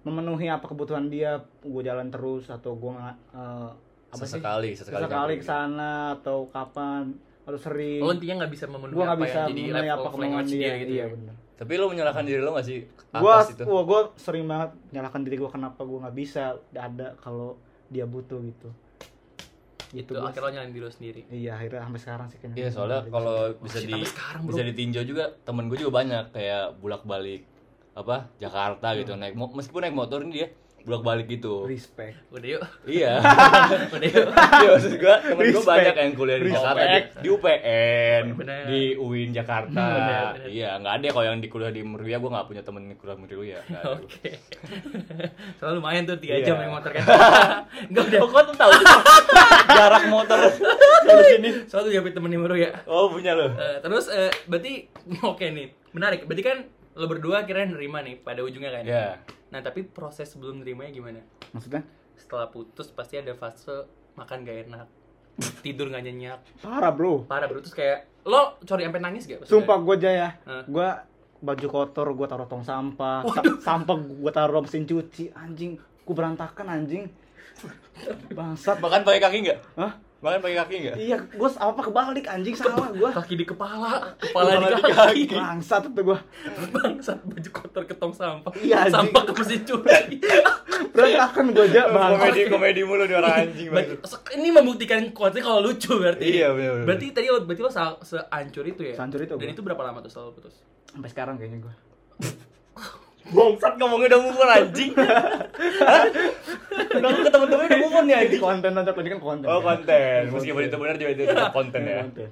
memenuhi 0.00 0.48
apa 0.48 0.64
kebutuhan 0.64 1.06
dia 1.06 1.36
gue 1.60 1.82
jalan 1.82 2.08
terus 2.08 2.48
atau 2.48 2.72
gue 2.72 2.90
nggak 2.90 3.16
eh, 3.30 3.70
apa 4.08 4.24
sih 4.24 4.40
Sesekali, 4.40 4.70
sesekali. 4.72 5.04
sesekali 5.04 5.34
kan. 5.34 5.38
ke 5.38 5.44
sana 5.44 5.92
atau 6.16 6.48
kapan 6.48 7.12
harus 7.42 7.60
sering 7.60 7.98
Lo 7.98 8.10
intinya 8.10 8.34
nggak 8.40 8.52
bisa 8.52 8.64
memenuhi 8.66 8.92
gue 8.92 9.02
nggak 9.02 9.14
apa 9.14 9.24
bisa 9.24 9.40
yang 9.42 9.48
jadi 9.50 9.90
apa 9.90 10.00
of 10.00 10.12
kemauan 10.12 10.22
language 10.36 10.50
dia, 10.50 10.60
dia 10.60 10.74
gitu. 10.78 10.92
iya 10.92 11.00
ya. 11.00 11.06
bener 11.10 11.34
Tapi 11.52 11.72
lo 11.74 11.86
menyalahkan 11.86 12.24
diri 12.24 12.40
lo 12.40 12.50
gak 12.50 12.64
sih? 12.64 12.80
Atas 13.10 13.52
itu. 13.52 13.62
wah 13.64 13.82
gue 13.82 14.00
sering 14.16 14.44
banget 14.44 14.70
nyalahkan 14.90 15.20
diri 15.20 15.36
gue 15.36 15.50
kenapa 15.50 15.80
gue 15.82 15.98
nggak 15.98 16.16
bisa 16.16 16.42
ada 16.72 17.08
kalau 17.16 17.58
dia 17.86 18.04
butuh 18.04 18.40
gitu 18.40 18.70
Itu 19.90 20.14
gua- 20.14 20.30
akhirnya 20.30 20.50
nyalain 20.56 20.70
diri 20.70 20.80
lo 20.80 20.88
sendiri. 20.88 21.20
iya 21.28 21.52
akhirnya 21.52 21.82
sampai 21.82 22.00
sekarang 22.00 22.26
sih 22.28 22.38
kayaknya 22.38 22.56
Iya 22.56 22.68
soalnya 22.70 23.00
kalau 23.08 23.36
bisa 23.58 23.78
di 23.82 23.98
sekarang, 24.04 24.40
bro. 24.40 24.50
bisa 24.50 24.62
ditinjau 24.62 25.02
juga 25.02 25.24
temen 25.40 25.64
gue 25.66 25.76
juga 25.76 25.92
banyak 25.96 26.24
kayak 26.30 26.64
bulak 26.78 27.02
balik 27.02 27.42
apa 27.92 28.30
Jakarta 28.36 28.94
gitu 28.94 29.12
Hmm. 29.12 29.20
naik 29.20 29.34
meskipun 29.34 29.82
naik 29.82 29.92
motor 29.92 30.22
ini 30.22 30.32
dia 30.32 30.48
bulak 30.82 31.02
balik 31.02 31.26
gitu. 31.28 31.64
respect 31.64 32.16
Udah 32.28 32.48
yuk. 32.50 32.62
iya. 32.84 33.20
Udah 33.94 34.08
yuk. 34.08 34.28
Iya 34.30 34.68
maksud 34.70 34.92
gue 34.94 35.14
temen 35.22 35.44
gue 35.50 35.62
banyak 35.62 35.94
yang 35.94 36.12
kuliah 36.14 36.36
di 36.36 36.44
Respect. 36.46 36.58
Jakarta 36.58 36.84
di, 36.86 37.00
di 37.16 37.28
UPN, 37.28 38.22
Bener. 38.34 38.62
di 38.64 38.80
UIN 38.94 39.30
Jakarta. 39.30 39.82
Bener, 39.82 40.24
bener. 40.34 40.48
Iya 40.48 40.70
nggak 40.76 40.94
ada 40.94 41.06
kalau 41.10 41.26
yang 41.26 41.38
di 41.38 41.48
kuliah 41.48 41.68
di 41.68 41.82
Meruya 41.82 42.16
gue 42.16 42.30
nggak 42.30 42.46
punya 42.46 42.62
temen 42.62 42.82
kuliah 42.94 43.14
di 43.14 43.22
Meruya. 43.22 43.58
nggak 43.62 43.80
ada. 43.80 43.92
Oke. 43.94 44.30
Soalnya 45.58 45.74
lumayan 45.76 46.02
tuh 46.04 46.16
3 46.16 46.26
Iya. 46.30 46.36
jam 46.42 46.56
naik 46.56 46.72
motor 46.72 46.90
kan. 46.90 47.04
Enggak 47.90 48.04
udah. 48.06 48.20
Oh, 48.20 48.28
kok 48.28 48.42
tuh 48.42 48.56
tahu 48.56 48.70
jarak 49.70 50.04
motor 50.06 50.38
dari 51.02 51.24
sini? 51.28 51.48
Soalnya 51.66 52.00
tuh 52.00 52.12
temen 52.12 52.30
Nimuro 52.30 52.54
ya. 52.54 52.70
Oh 52.84 53.08
punya 53.08 53.32
lo. 53.32 53.50
Eh, 53.50 53.78
terus 53.80 54.08
eh, 54.08 54.30
berarti 54.46 54.88
oke 55.20 55.44
nih. 55.44 55.66
Menarik. 55.90 56.24
Berarti 56.24 56.42
kan 56.42 56.58
lo 56.90 57.06
berdua 57.06 57.42
akhirnya 57.42 57.70
nerima 57.70 58.00
nih 58.00 58.18
pada 58.18 58.40
ujungnya 58.40 58.70
kan. 58.72 58.84
Iya. 58.84 59.08
Nah, 59.50 59.60
tapi 59.60 59.82
proses 59.82 60.26
sebelum 60.26 60.58
nerimanya 60.58 60.90
gimana? 60.90 61.20
maksudnya 61.50 61.82
Setelah 62.14 62.46
putus 62.46 62.88
pasti 62.88 63.16
ada 63.16 63.32
fase 63.32 63.86
makan 64.14 64.42
gak 64.42 64.58
enak. 64.64 64.86
Tidur 65.58 65.88
gak 65.88 66.02
nyenyak. 66.02 66.38
parah 66.60 66.90
bro 66.90 67.24
Parah 67.24 67.46
bro. 67.46 67.58
Terus 67.58 67.72
kayak 67.72 67.98
lo 68.22 68.60
cori 68.60 68.84
sampai 68.84 69.00
nangis 69.00 69.24
gak? 69.24 69.40
maksudnya? 69.40 69.54
Sumpah 69.56 69.76
gue 69.78 69.94
aja 69.96 70.10
ya, 70.10 70.28
Hah? 70.44 70.64
gue 70.64 70.88
baju 71.40 71.66
kotor 71.66 72.08
gue 72.12 72.26
taruh 72.26 72.44
tong 72.44 72.60
sampah, 72.60 73.24
Sa- 73.26 73.56
sampah 73.64 73.96
gue 73.96 74.28
taruh 74.30 74.60
mesin 74.60 74.84
cuci, 74.84 75.32
anjing, 75.32 75.74
gue 75.78 76.14
berantakan 76.14 76.68
anjing, 76.68 77.08
bangsat. 78.36 78.76
Makan 78.76 79.00
pakai 79.02 79.20
kaki 79.20 79.38
nggak? 79.42 79.58
Hah? 79.74 79.92
Makan 80.20 80.38
pakai 80.38 80.56
kaki 80.58 80.74
nggak? 80.82 80.96
Iya, 81.00 81.16
gue 81.24 81.48
apa 81.50 81.80
kebalik 81.80 82.26
anjing 82.26 82.52
salah 82.52 82.92
gue, 82.92 83.08
Kaki 83.08 83.34
di 83.34 83.46
kepala, 83.46 84.12
kepala, 84.14 84.52
Kepala 84.52 84.68
di 84.68 84.76
di 85.16 85.24
kaki. 85.24 85.24
bangsat 85.32 85.82
itu 85.86 86.00
gue, 86.02 86.18
Bangsat 86.70 87.18
baju 87.22 87.50
kotor 87.50 87.82
ke 87.82 87.94
tong 87.94 88.12
sampah. 88.12 88.52
Iya, 88.54 88.84
anjing. 88.84 88.94
sampah 89.08 89.22
ke 89.22 89.32
mesin 89.34 89.60
cuci. 89.64 90.20
berantakan 90.90 91.44
gue 91.50 91.64
aja 91.66 91.82
bangsat. 91.88 92.20
komedi 92.20 92.40
komedi 92.48 92.80
mulu 92.82 93.04
di 93.04 93.14
orang 93.14 93.32
anjing 93.42 93.68
Berarti- 93.68 93.96
banget. 93.96 94.34
ini 94.34 94.48
membuktikan 94.50 95.00
kuatnya 95.10 95.40
kalau 95.40 95.60
lucu 95.62 95.92
berarti. 95.94 96.24
Iya, 96.30 96.52
bener. 96.52 96.84
Berarti 96.84 97.06
tadi 97.10 97.26
lo 97.26 97.40
berarti 97.40 97.62
lo 97.62 97.72
seancur 98.02 98.64
itu 98.66 98.82
ya? 98.82 98.94
Sehancur 98.94 99.20
itu 99.20 99.32
Dan 99.32 99.40
gua. 99.42 99.54
itu 99.54 99.62
berapa 99.62 99.82
lama 99.82 99.98
tuh 100.00 100.10
setelah 100.10 100.26
lo 100.26 100.32
putus? 100.34 100.52
Sampai 100.86 101.08
sekarang 101.08 101.34
kayaknya 101.34 101.64
gue. 101.64 101.74
Bangsat 103.30 103.74
ngomongnya 103.78 104.06
udah 104.10 104.20
move 104.20 104.38
on 104.38 104.50
anjing. 104.50 104.92
Udah 106.90 107.10
ke 107.14 107.30
temen-temen 107.30 107.64
udah 107.70 107.78
move 107.78 107.94
on 107.94 108.06
ya 108.06 108.16
Ini 108.18 108.26
anjing. 108.26 108.42
konten 108.42 108.72
aja, 108.74 108.90
ini 108.90 109.08
kan 109.14 109.20
konten. 109.22 109.46
Oh 109.46 109.58
ya. 109.58 109.66
konten, 109.70 110.20
meskipun 110.34 110.62
itu 110.66 110.76
benar 110.76 110.96
juga 110.98 111.10
itu 111.14 111.22
tetap 111.26 111.52
konten 111.54 111.80
ya. 111.86 111.98
Konten. 112.02 112.30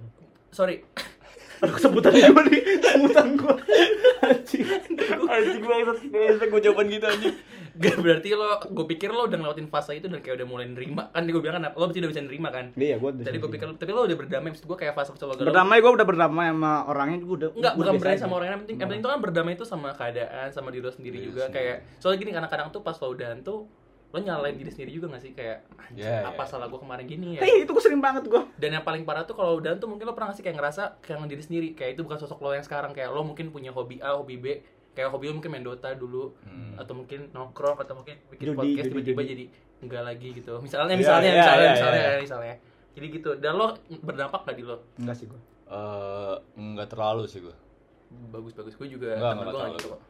Sorry. 0.51 0.77
Aduh 1.59 1.75
kesebutan 1.75 2.15
gue 2.15 2.43
nih, 2.55 2.63
kesebutan 2.79 3.27
gue, 3.35 3.55
anjing. 4.23 4.63
Anjing 5.27 5.63
bangsat 5.67 6.47
gue 6.47 6.61
jawaban 6.63 6.87
gitu 6.87 7.07
anjing. 7.07 7.35
Gak 7.79 7.97
berarti 8.03 8.29
lo, 8.35 8.59
gue 8.59 8.87
pikir 8.91 9.15
lo 9.15 9.31
udah 9.31 9.39
ngelewatin 9.39 9.71
fase 9.71 9.95
itu 9.95 10.11
dan 10.11 10.19
kayak 10.19 10.43
udah 10.43 10.49
mulai 10.51 10.67
nerima 10.67 11.15
kan? 11.15 11.23
Gue 11.25 11.39
bilang 11.39 11.63
kan, 11.63 11.71
lo 11.71 11.85
berarti 11.87 12.01
udah 12.03 12.11
bisa 12.11 12.23
nerima 12.27 12.49
kan? 12.51 12.75
Iya, 12.75 12.99
gue 12.99 13.11
Tadi 13.23 13.37
gue 13.39 13.51
pikir, 13.55 13.67
tapi 13.79 13.91
lo 13.95 14.03
udah 14.03 14.19
berdamai, 14.19 14.49
maksud 14.51 14.67
gue 14.67 14.79
kayak 14.79 14.95
fase 14.99 15.15
galau. 15.15 15.39
berdamai 15.39 15.79
gue 15.79 15.93
udah 15.95 16.07
berdamai 16.07 16.47
sama 16.51 16.73
orangnya 16.91 17.19
gue 17.23 17.37
udah 17.39 17.51
Enggak, 17.55 17.75
bukan 17.79 17.93
berdamai 18.03 18.19
sama 18.19 18.35
orang 18.43 18.49
yang 18.51 18.61
penting. 18.67 18.77
Yang 18.77 18.89
penting 18.91 19.03
itu 19.03 19.11
kan 19.11 19.21
berdamai 19.23 19.53
itu 19.55 19.65
sama 19.65 19.89
keadaan, 19.95 20.49
sama 20.51 20.69
diri 20.75 20.85
lo 20.85 20.93
sendiri 20.93 21.19
Diri 21.23 21.29
juga. 21.31 21.45
Kayak 21.49 21.77
soalnya 22.03 22.19
gini 22.19 22.31
kadang-kadang 22.35 22.69
tuh 22.75 22.83
pas 22.83 22.97
lo 22.99 23.07
udahan 23.15 23.39
tuh 23.41 23.71
lo 24.09 24.19
nyalain 24.25 24.57
diri 24.57 24.73
sendiri 24.73 24.89
juga 24.97 25.13
gak 25.13 25.21
sih 25.21 25.37
kayak 25.37 25.69
"Anjing, 25.77 26.01
Iya, 26.01 26.25
apa 26.33 26.41
iya. 26.41 26.49
salah 26.49 26.65
gue 26.73 26.81
kemarin 26.81 27.05
gini 27.05 27.37
ya? 27.37 27.45
Eh, 27.45 27.69
itu 27.69 27.71
gue 27.77 27.85
sering 27.85 28.01
banget 28.01 28.25
gue. 28.25 28.41
Dan 28.57 28.81
yang 28.81 28.85
paling 28.85 29.05
parah 29.05 29.29
tuh 29.29 29.37
kalau 29.37 29.61
udahan 29.61 29.77
tuh 29.77 29.85
mungkin 29.85 30.09
lo 30.09 30.17
pernah 30.17 30.33
gak 30.33 30.41
sih 30.41 30.45
kayak 30.49 30.57
ngerasa 30.57 30.83
kayak 31.05 31.29
diri 31.29 31.43
sendiri 31.45 31.69
kayak 31.77 31.93
itu 31.93 32.09
bukan 32.09 32.17
sosok 32.17 32.41
lo 32.41 32.57
yang 32.57 32.65
sekarang 32.65 32.97
kayak 32.97 33.13
lo 33.13 33.21
mungkin 33.21 33.53
punya 33.53 33.69
hobi 33.69 34.01
A, 34.01 34.17
hobi 34.17 34.41
B 34.41 34.47
kayak 34.99 35.09
hobi 35.09 35.31
mungkin 35.31 35.47
main 35.49 35.63
Dota 35.63 35.95
dulu 35.95 36.35
Hmm. 36.43 36.75
atau 36.75 36.91
mungkin 36.93 37.31
nongkrong 37.31 37.79
atau 37.79 37.95
mungkin 37.95 38.19
bikin 38.29 38.45
Judi, 38.45 38.59
podcast 38.59 38.87
tiba-tiba 38.91 39.23
jadi 39.23 39.45
enggak 39.79 40.03
lagi 40.05 40.29
gitu. 40.33 40.59
Misalnya 40.59 40.91
Iya, 40.91 40.99
misalnya 40.99 41.23
iya, 41.25 41.39
misalnya 41.39 41.63
iya, 41.63 41.73
misalnya 41.73 42.01
iya. 42.01 42.11
ya, 42.11 42.19
misalnya. 42.19 42.55
Jadi 42.91 43.07
gitu. 43.13 43.31
Dan 43.39 43.53
lo 43.55 43.67
berdampak 44.03 44.43
gak 44.43 44.57
di 44.57 44.65
lo? 44.67 44.83
Enggak 44.97 45.15
sih 45.15 45.27
gue. 45.27 45.41
Eh, 45.69 46.35
enggak 46.57 46.89
terlalu 46.89 47.23
sih 47.25 47.39
gue. 47.39 47.55
Bagus-bagus 48.29 48.75
gue 48.75 48.89
juga 48.91 49.15
Enggak, 49.15 49.33
enggak 49.33 49.47
terlalu. 49.49 49.71
gitu 49.73 49.87
kok. 49.89 50.03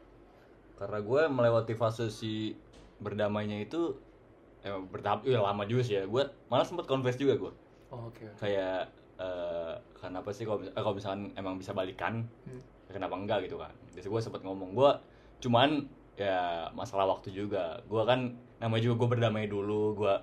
Karena 0.75 0.99
gue 0.99 1.21
melewati 1.27 1.73
fase 1.75 2.09
si 2.09 2.57
berdamainya 2.97 3.61
itu 3.61 3.93
emang 4.59 4.87
bertahap, 4.87 5.21
iya 5.23 5.37
lama 5.37 5.63
juga 5.63 5.81
sih 5.83 5.95
ya. 5.95 6.03
Gue 6.03 6.25
malah 6.47 6.65
sempet 6.65 6.83
confess 6.83 7.13
juga 7.15 7.37
gue. 7.37 7.53
Oh, 7.89 8.09
oke. 8.09 8.25
Kayak 8.37 8.89
eh 9.17 9.73
kenapa 9.93 10.31
sih 10.31 10.43
kalau 10.43 10.57
mis- 10.57 10.69
eh, 10.69 10.79
kalau 10.79 10.95
misalkan 10.95 11.29
emang 11.35 11.55
bisa 11.55 11.71
balikan, 11.71 12.23
Hmm. 12.41 12.63
Kenapa 12.89 13.15
enggak 13.15 13.45
gitu 13.45 13.61
kan? 13.61 13.71
Jadi 13.93 14.07
gue 14.09 14.21
sempet 14.21 14.41
ngomong 14.41 14.73
gue 14.73 14.91
cuman 15.39 15.87
ya 16.19 16.67
masalah 16.75 17.07
waktu 17.07 17.31
juga. 17.31 17.79
Gue 17.87 18.03
kan 18.03 18.35
namanya 18.59 18.91
juga 18.91 18.95
gue 19.05 19.09
berdamai 19.17 19.45
dulu, 19.47 19.95
gue 19.95 20.13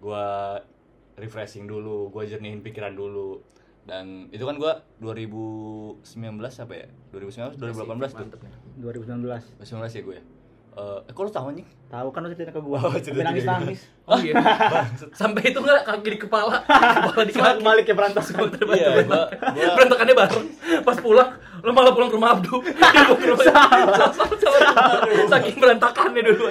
gue 0.00 0.26
refreshing 1.16 1.64
dulu, 1.68 2.12
gue 2.12 2.22
jernihin 2.28 2.60
pikiran 2.60 2.92
dulu. 2.92 3.40
Dan 3.86 4.28
itu 4.30 4.44
kan 4.44 4.60
gue 4.60 4.72
2019 5.00 6.04
apa 6.38 6.74
ya? 6.76 6.88
2019 7.16 7.56
2018 7.56 8.12
tuh. 8.12 8.26
Mantep 8.28 8.40
nih. 8.44 8.54
2019. 8.78 9.64
2019 9.64 9.96
ya 9.96 10.02
gue 10.04 10.16
ya. 10.20 10.24
Eh, 10.70 10.98
eh 11.02 11.10
kok 11.10 11.22
lu 11.22 11.28
tahu 11.28 11.46
anjing? 11.50 11.66
Tahu 11.86 12.08
kan 12.08 12.22
lu 12.22 12.30
cerita 12.30 12.50
ke 12.50 12.60
gue. 12.60 12.78
Oh, 12.78 12.94
cerita 12.96 13.22
nangis 13.22 13.42
nangis. 13.42 13.80
Oh 14.04 14.14
iya. 14.16 14.38
Sampai 15.20 15.50
itu 15.50 15.58
enggak 15.58 15.82
kaki 15.82 16.08
di 16.08 16.18
kepala, 16.20 16.62
kepala 17.04 17.22
di 17.22 17.32
Semangat 17.32 17.56
kaki. 17.56 17.66
balik 17.66 17.84
ya 17.84 17.94
berantakan. 17.94 18.42
Iya, 18.70 18.88
gua 19.02 19.22
gua 19.34 19.70
Berantakannya 19.76 20.14
bareng. 20.14 20.46
Pas 20.80 20.96
pulang, 20.96 21.30
lo 21.60 21.70
malah 21.70 21.90
pulang 21.90 22.06
ke 22.06 22.16
rumah 22.16 22.30
Abdu. 22.32 22.54
Saking 25.26 25.56
berantakannya 25.58 26.22
dulu. 26.24 26.44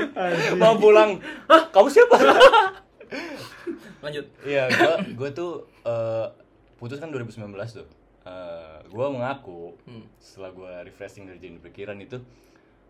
mau 0.56 0.76
pulang. 0.76 1.20
Hah, 1.46 1.62
kamu 1.70 1.88
siapa? 1.88 2.16
Lanjut. 4.00 4.26
Iya, 4.44 4.68
gua 4.70 4.94
gua 5.16 5.30
tuh 5.32 5.52
eh, 5.82 6.28
putus 6.76 7.00
kan 7.00 7.08
2019 7.08 7.40
tuh. 7.74 7.88
Eh, 8.22 8.78
gua 8.90 9.08
mengaku 9.08 9.80
Hmm. 9.84 10.04
setelah 10.18 10.52
gua 10.52 10.72
refreshing 10.84 11.24
dari 11.24 11.40
jenis 11.40 11.60
pikiran 11.62 11.96
itu 11.98 12.20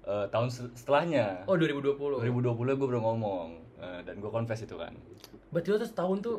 eh, 0.01 0.25
tahun 0.27 0.47
se- 0.47 0.71
setelahnya 0.73 1.43
Oh 1.43 1.53
2020. 1.53 1.95
2020 2.21 2.39
gue 2.73 2.87
baru 2.87 3.01
ngomong 3.01 3.47
eh, 3.75 3.99
dan 4.01 4.15
gue 4.15 4.27
confess 4.27 4.61
itu 4.61 4.73
kan 4.73 4.93
Berarti 5.49 5.67
lo 5.67 5.77
tuh 5.77 5.87
setahun 5.87 6.17
tuh 6.19 6.37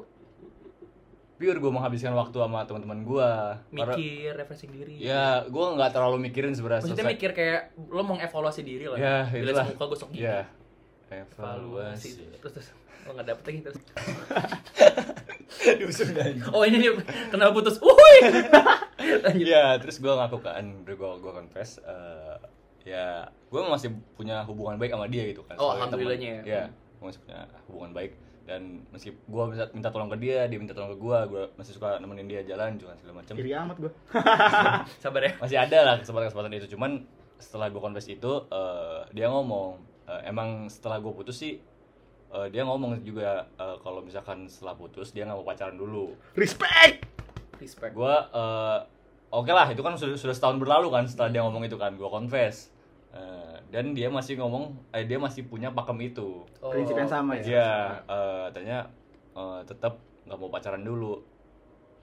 pure 1.34 1.56
gue 1.56 1.70
menghabiskan 1.70 2.12
waktu 2.12 2.36
sama 2.36 2.62
teman-teman 2.62 3.00
gue 3.00 3.28
mikir, 3.70 4.32
refreshing 4.34 4.68
diri. 4.70 5.00
ya 5.00 5.40
gue 5.42 5.66
nggak 5.72 5.88
terlalu 5.90 6.20
mikirin 6.22 6.52
sebenarnya 6.52 6.84
Maksudnya 6.84 7.00
selesai- 7.02 7.16
mikir 7.16 7.30
kayak 7.32 7.60
lo 7.86 8.02
mau 8.02 8.14
evaluasi 8.14 8.60
diri 8.60 8.84
lah. 8.84 8.94
ya 8.94 9.16
Bila 9.26 9.50
itulah 9.50 9.66
muka 9.66 9.84
gosok 9.88 10.08
gigi. 10.10 10.20
ya 10.22 10.44
Evaluasi. 11.10 11.26
evaluasi 11.32 12.10
Terus, 12.38 12.52
terus 12.54 12.68
lo 13.02 13.10
nggak 13.10 13.26
dapet 13.26 13.42
lagi 13.46 13.58
terus. 13.62 13.78
Oh 16.50 16.62
ini 16.62 16.76
nih 16.78 16.90
kenapa 17.28 17.52
putus? 17.52 17.76
Wuih. 17.78 18.22
Iya, 19.34 19.74
terus 19.82 19.98
gue 19.98 20.08
ngaku 20.08 20.38
kan, 20.40 20.62
gue 20.82 20.94
gue 20.94 21.32
confess, 21.32 21.80
eh, 21.80 22.36
ya 22.84 23.28
gue 23.50 23.60
masih 23.66 23.92
punya 24.16 24.46
hubungan 24.46 24.80
baik 24.80 24.94
sama 24.94 25.06
dia 25.10 25.24
gitu 25.28 25.42
kan. 25.44 25.56
Oh, 25.60 25.74
alhamdulillahnya 25.76 26.30
ya. 26.40 26.42
Iya, 26.46 26.64
gue 26.70 27.04
masih 27.04 27.20
punya 27.26 27.40
hubungan 27.68 27.92
baik 27.92 28.12
dan 28.50 28.82
meski 28.90 29.14
gue 29.14 29.42
minta, 29.46 29.64
minta 29.70 29.88
tolong 29.94 30.10
ke 30.10 30.18
dia 30.18 30.50
dia 30.50 30.58
minta 30.58 30.74
tolong 30.74 30.96
ke 30.96 30.98
gue 30.98 31.18
gue 31.30 31.42
masih 31.54 31.70
suka 31.76 32.02
nemenin 32.02 32.26
dia 32.26 32.42
jalan 32.42 32.74
juga 32.74 32.98
segala 32.98 33.22
macam 33.22 33.34
Iri 33.38 33.52
amat 33.54 33.76
gue. 33.78 33.92
Sabar 35.02 35.22
ya. 35.22 35.32
masih 35.38 35.58
ada 35.62 35.78
lah 35.86 35.94
kesempatan-kesempatan 36.02 36.52
itu 36.58 36.66
cuman 36.74 37.06
setelah 37.38 37.70
gue 37.70 37.78
confess 37.78 38.10
itu 38.10 38.32
eh, 38.50 39.00
dia 39.14 39.30
ngomong 39.30 39.78
eh, 40.10 40.22
emang 40.26 40.66
setelah 40.66 40.98
gue 40.98 41.12
putus 41.14 41.38
sih 41.38 41.62
eh, 42.34 42.46
dia 42.50 42.66
ngomong 42.66 43.06
juga 43.06 43.46
eh, 43.54 43.76
kalau 43.86 44.02
misalkan 44.02 44.50
setelah 44.50 44.74
putus 44.74 45.14
dia 45.14 45.30
nggak 45.30 45.38
mau 45.38 45.46
pacaran 45.46 45.78
dulu 45.78 46.18
Respect. 46.34 47.06
Respect. 47.62 47.92
gue 47.94 48.14
eh, 48.34 48.78
oke 49.30 49.48
lah 49.48 49.66
itu 49.66 49.80
kan 49.80 49.94
sudah 49.94 50.14
sudah 50.14 50.34
setahun 50.34 50.58
berlalu 50.58 50.90
kan 50.90 51.04
setelah 51.06 51.30
dia 51.30 51.40
ngomong 51.40 51.62
itu 51.64 51.74
kan 51.74 51.94
gue 51.94 52.06
confess 52.06 52.70
Eh, 53.10 53.56
dan 53.70 53.90
dia 53.90 54.06
masih 54.06 54.38
ngomong 54.38 54.70
eh 54.94 55.02
dia 55.02 55.18
masih 55.18 55.42
punya 55.44 55.66
pakem 55.68 55.98
itu 56.04 56.46
Oh, 56.62 56.70
Prinsip 56.70 56.94
yang 56.94 57.10
sama 57.10 57.34
ya? 57.34 57.42
Iya, 57.42 57.70
eh, 58.06 58.40
katanya 58.46 58.78
eh, 59.34 59.60
tetap 59.66 59.98
nggak 60.22 60.38
mau 60.38 60.46
pacaran 60.46 60.78
dulu. 60.80 61.18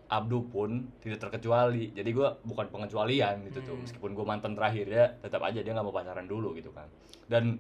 Abdu 0.07 0.43
pun 0.47 0.91
tidak 0.99 1.19
terkecuali. 1.21 1.91
Jadi 1.91 2.11
gue 2.11 2.27
bukan 2.43 2.67
pengecualian 2.67 3.39
gitu 3.47 3.59
tuh. 3.61 3.75
Hmm. 3.75 3.83
Meskipun 3.83 4.11
gue 4.15 4.25
mantan 4.25 4.51
terakhir 4.51 4.83
ya, 4.83 5.07
tetap 5.17 5.39
aja 5.43 5.59
dia 5.59 5.71
nggak 5.71 5.83
mau 5.83 5.95
pacaran 5.95 6.27
dulu 6.27 6.51
gitu 6.55 6.75
kan. 6.75 6.91
Dan 7.23 7.55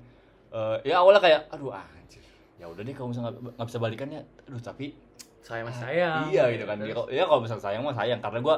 eh, 0.51 0.77
ya 0.83 0.99
awalnya 0.99 1.23
kayak, 1.23 1.47
aduh 1.47 1.71
anjir. 1.71 2.19
Ya 2.55 2.67
udah 2.67 2.83
deh 2.83 2.91
kalau 2.91 3.15
misalnya 3.15 3.31
nggak 3.31 3.55
nggak 3.55 3.67
bisa 3.67 3.79
balikan 3.79 4.07
ya, 4.11 4.21
aduh 4.43 4.59
tapi 4.59 4.91
Sayang 5.39 5.71
mas 5.71 5.79
sayang. 5.79 6.27
iya 6.27 6.51
gitu 6.51 6.67
kan. 6.67 6.75
Ya, 6.77 6.91
kalau- 6.91 7.07
ya 7.09 7.23
kalau 7.23 7.39
misalnya 7.39 7.63
sayang 7.63 7.79
mah 7.79 7.95
sayang 7.95 8.19
karena 8.19 8.43
gue 8.43 8.55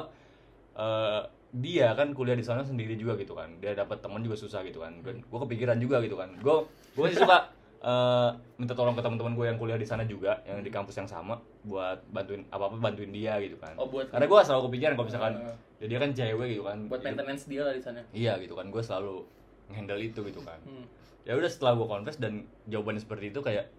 eh, 0.80 1.20
dia 1.52 1.92
kan 1.92 2.10
kuliah 2.10 2.32
di 2.32 2.42
sana 2.42 2.62
sendiri 2.62 2.94
juga 2.94 3.14
gitu 3.14 3.34
kan. 3.34 3.52
Dia 3.58 3.74
dapat 3.74 4.00
teman 4.00 4.20
juga 4.20 4.34
susah 4.34 4.62
gitu 4.62 4.80
kan. 4.80 4.96
Dan 5.00 5.20
gue 5.20 5.38
kepikiran 5.40 5.76
juga 5.76 6.00
gitu 6.00 6.14
kan. 6.14 6.32
Gue 6.36 6.64
gue 6.92 7.06
suka 7.12 7.52
eh, 7.80 8.30
minta 8.56 8.72
tolong 8.72 8.92
ke 8.92 9.00
teman-teman 9.00 9.32
gue 9.34 9.46
yang 9.46 9.56
kuliah 9.56 9.76
di 9.76 9.84
sana 9.84 10.04
juga, 10.04 10.40
yang 10.42 10.60
di 10.60 10.68
kampus 10.68 10.96
yang 10.96 11.06
sama 11.06 11.36
buat 11.62 12.00
bantuin 12.08 12.44
apa 12.48 12.64
apa 12.66 12.76
bantuin 12.78 13.08
dia 13.08 13.36
gitu 13.38 13.56
kan. 13.56 13.76
Oh, 13.76 13.84
buat- 13.84 14.08
karena 14.08 14.24
gue 14.24 14.40
selalu 14.42 14.62
kepikiran 14.68 14.92
kalau 14.94 15.06
misalkan 15.06 15.32
Eh. 15.38 15.56
ya 15.80 15.86
dia 15.88 15.98
kan 15.98 16.10
cewek 16.10 16.48
gitu 16.50 16.62
kan. 16.62 16.78
Buat 16.86 17.02
maintenance 17.02 17.44
dia 17.44 17.62
lah 17.62 17.72
di 17.72 17.80
sana. 17.80 18.00
Iya 18.10 18.36
gitu 18.38 18.52
kan. 18.52 18.68
Gue 18.68 18.80
selalu 18.80 19.24
handle 19.70 20.02
itu 20.02 20.18
gitu 20.20 20.42
kan 20.42 20.58
Hmm. 20.60 20.82
ya 21.22 21.38
udah 21.38 21.46
setelah 21.46 21.78
gue 21.78 21.86
confess 21.86 22.18
dan 22.18 22.42
jawabannya 22.66 22.98
seperti 22.98 23.30
itu 23.30 23.38
kayak 23.38 23.70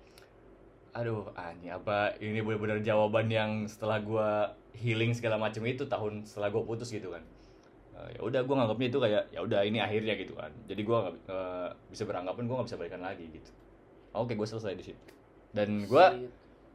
aduh 0.92 1.32
anjing 1.34 1.68
apa 1.68 2.16
ini 2.18 2.40
benar-benar 2.40 2.80
jawaban 2.80 3.28
yang 3.28 3.52
setelah 3.64 4.00
gue 4.00 4.30
healing 4.74 5.12
segala 5.12 5.36
macam 5.36 5.62
itu 5.64 5.84
tahun 5.84 6.24
setelah 6.24 6.50
gue 6.50 6.64
putus 6.64 6.90
gitu 6.90 7.10
kan 7.10 7.24
Eh, 7.92 8.16
ya 8.16 8.22
udah 8.22 8.42
gue 8.42 8.56
nganggapnya 8.56 8.88
itu 8.88 9.00
kayak 9.00 9.24
ya 9.30 9.40
udah 9.40 9.62
ini 9.62 9.78
akhirnya 9.78 10.16
gitu 10.16 10.32
kan 10.34 10.48
jadi 10.64 10.80
gue 10.80 10.98
nggak 10.98 11.16
eh, 11.28 11.70
bisa 11.88 12.04
beranggapan 12.04 12.44
gue 12.46 12.56
nggak 12.56 12.68
bisa 12.68 12.80
balikan 12.80 13.02
lagi 13.02 13.28
gitu 13.28 13.52
oke 14.12 14.32
gue 14.32 14.48
selesai 14.48 14.74
di 14.74 14.84
situ 14.86 15.04
dan 15.52 15.84
gue 15.84 16.06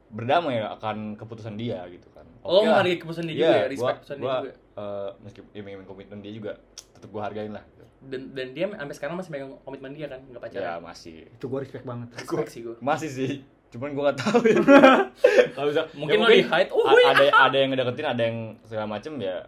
berdamai 0.06 0.60
akan 0.62 1.16
keputusan 1.16 1.56
dia 1.56 1.82
gitu 1.88 2.06
kan 2.12 2.22
Oh, 2.40 2.62
Oke 2.62 2.68
lah. 2.68 2.78
menghargai 2.78 2.94
keputusan 2.96 3.24
dia 3.24 3.34
Iya, 3.34 3.40
juga 3.40 3.48
ya, 3.48 3.58
gua- 3.58 3.66
respect 3.66 3.96
keputusan 3.96 4.16
dia 4.16 4.28
juga. 4.38 4.52
eh, 4.76 5.10
meskipun 5.18 5.50
iming-iming 5.52 5.88
komitmen 5.88 6.18
dia 6.20 6.32
juga 6.32 6.52
tetap 6.92 7.08
gue 7.10 7.18
hargain 7.18 7.50
lah 7.50 7.64
gitu. 7.66 7.84
Dan 8.06 8.20
dan 8.30 8.46
dia 8.52 8.66
sampai 8.70 8.94
sekarang 8.94 9.14
masih 9.16 9.30
megang 9.30 9.50
komitmen 9.58 9.90
dia 9.90 10.06
kan, 10.06 10.20
nggak 10.22 10.38
ya 10.38 10.46
pacaran. 10.46 10.78
masih 10.80 11.26
Itu 11.26 11.46
gue 11.48 11.58
respect 11.58 11.82
banget. 11.82 12.08
Respect 12.14 12.50
sih 12.52 12.60
gue. 12.62 12.76
masih 12.78 13.08
sih 13.10 13.32
cuman 13.76 13.92
gue 13.92 14.04
gak 14.06 14.18
tahu 14.18 14.40
ya. 14.42 14.58
Kalau 15.54 15.68
bisa 15.68 15.82
Mungkin 15.92 16.16
ya 16.16 16.22
lo 16.22 16.28
di 16.30 16.42
hide, 16.42 16.70
oh, 16.70 16.82
a- 16.82 16.92
wih, 16.92 17.04
ada 17.04 17.24
ada 17.44 17.56
yang 17.56 17.70
ngedeketin 17.70 18.06
ada 18.06 18.22
yang 18.22 18.38
segala 18.64 18.86
macem 18.88 19.12
ya. 19.18 19.44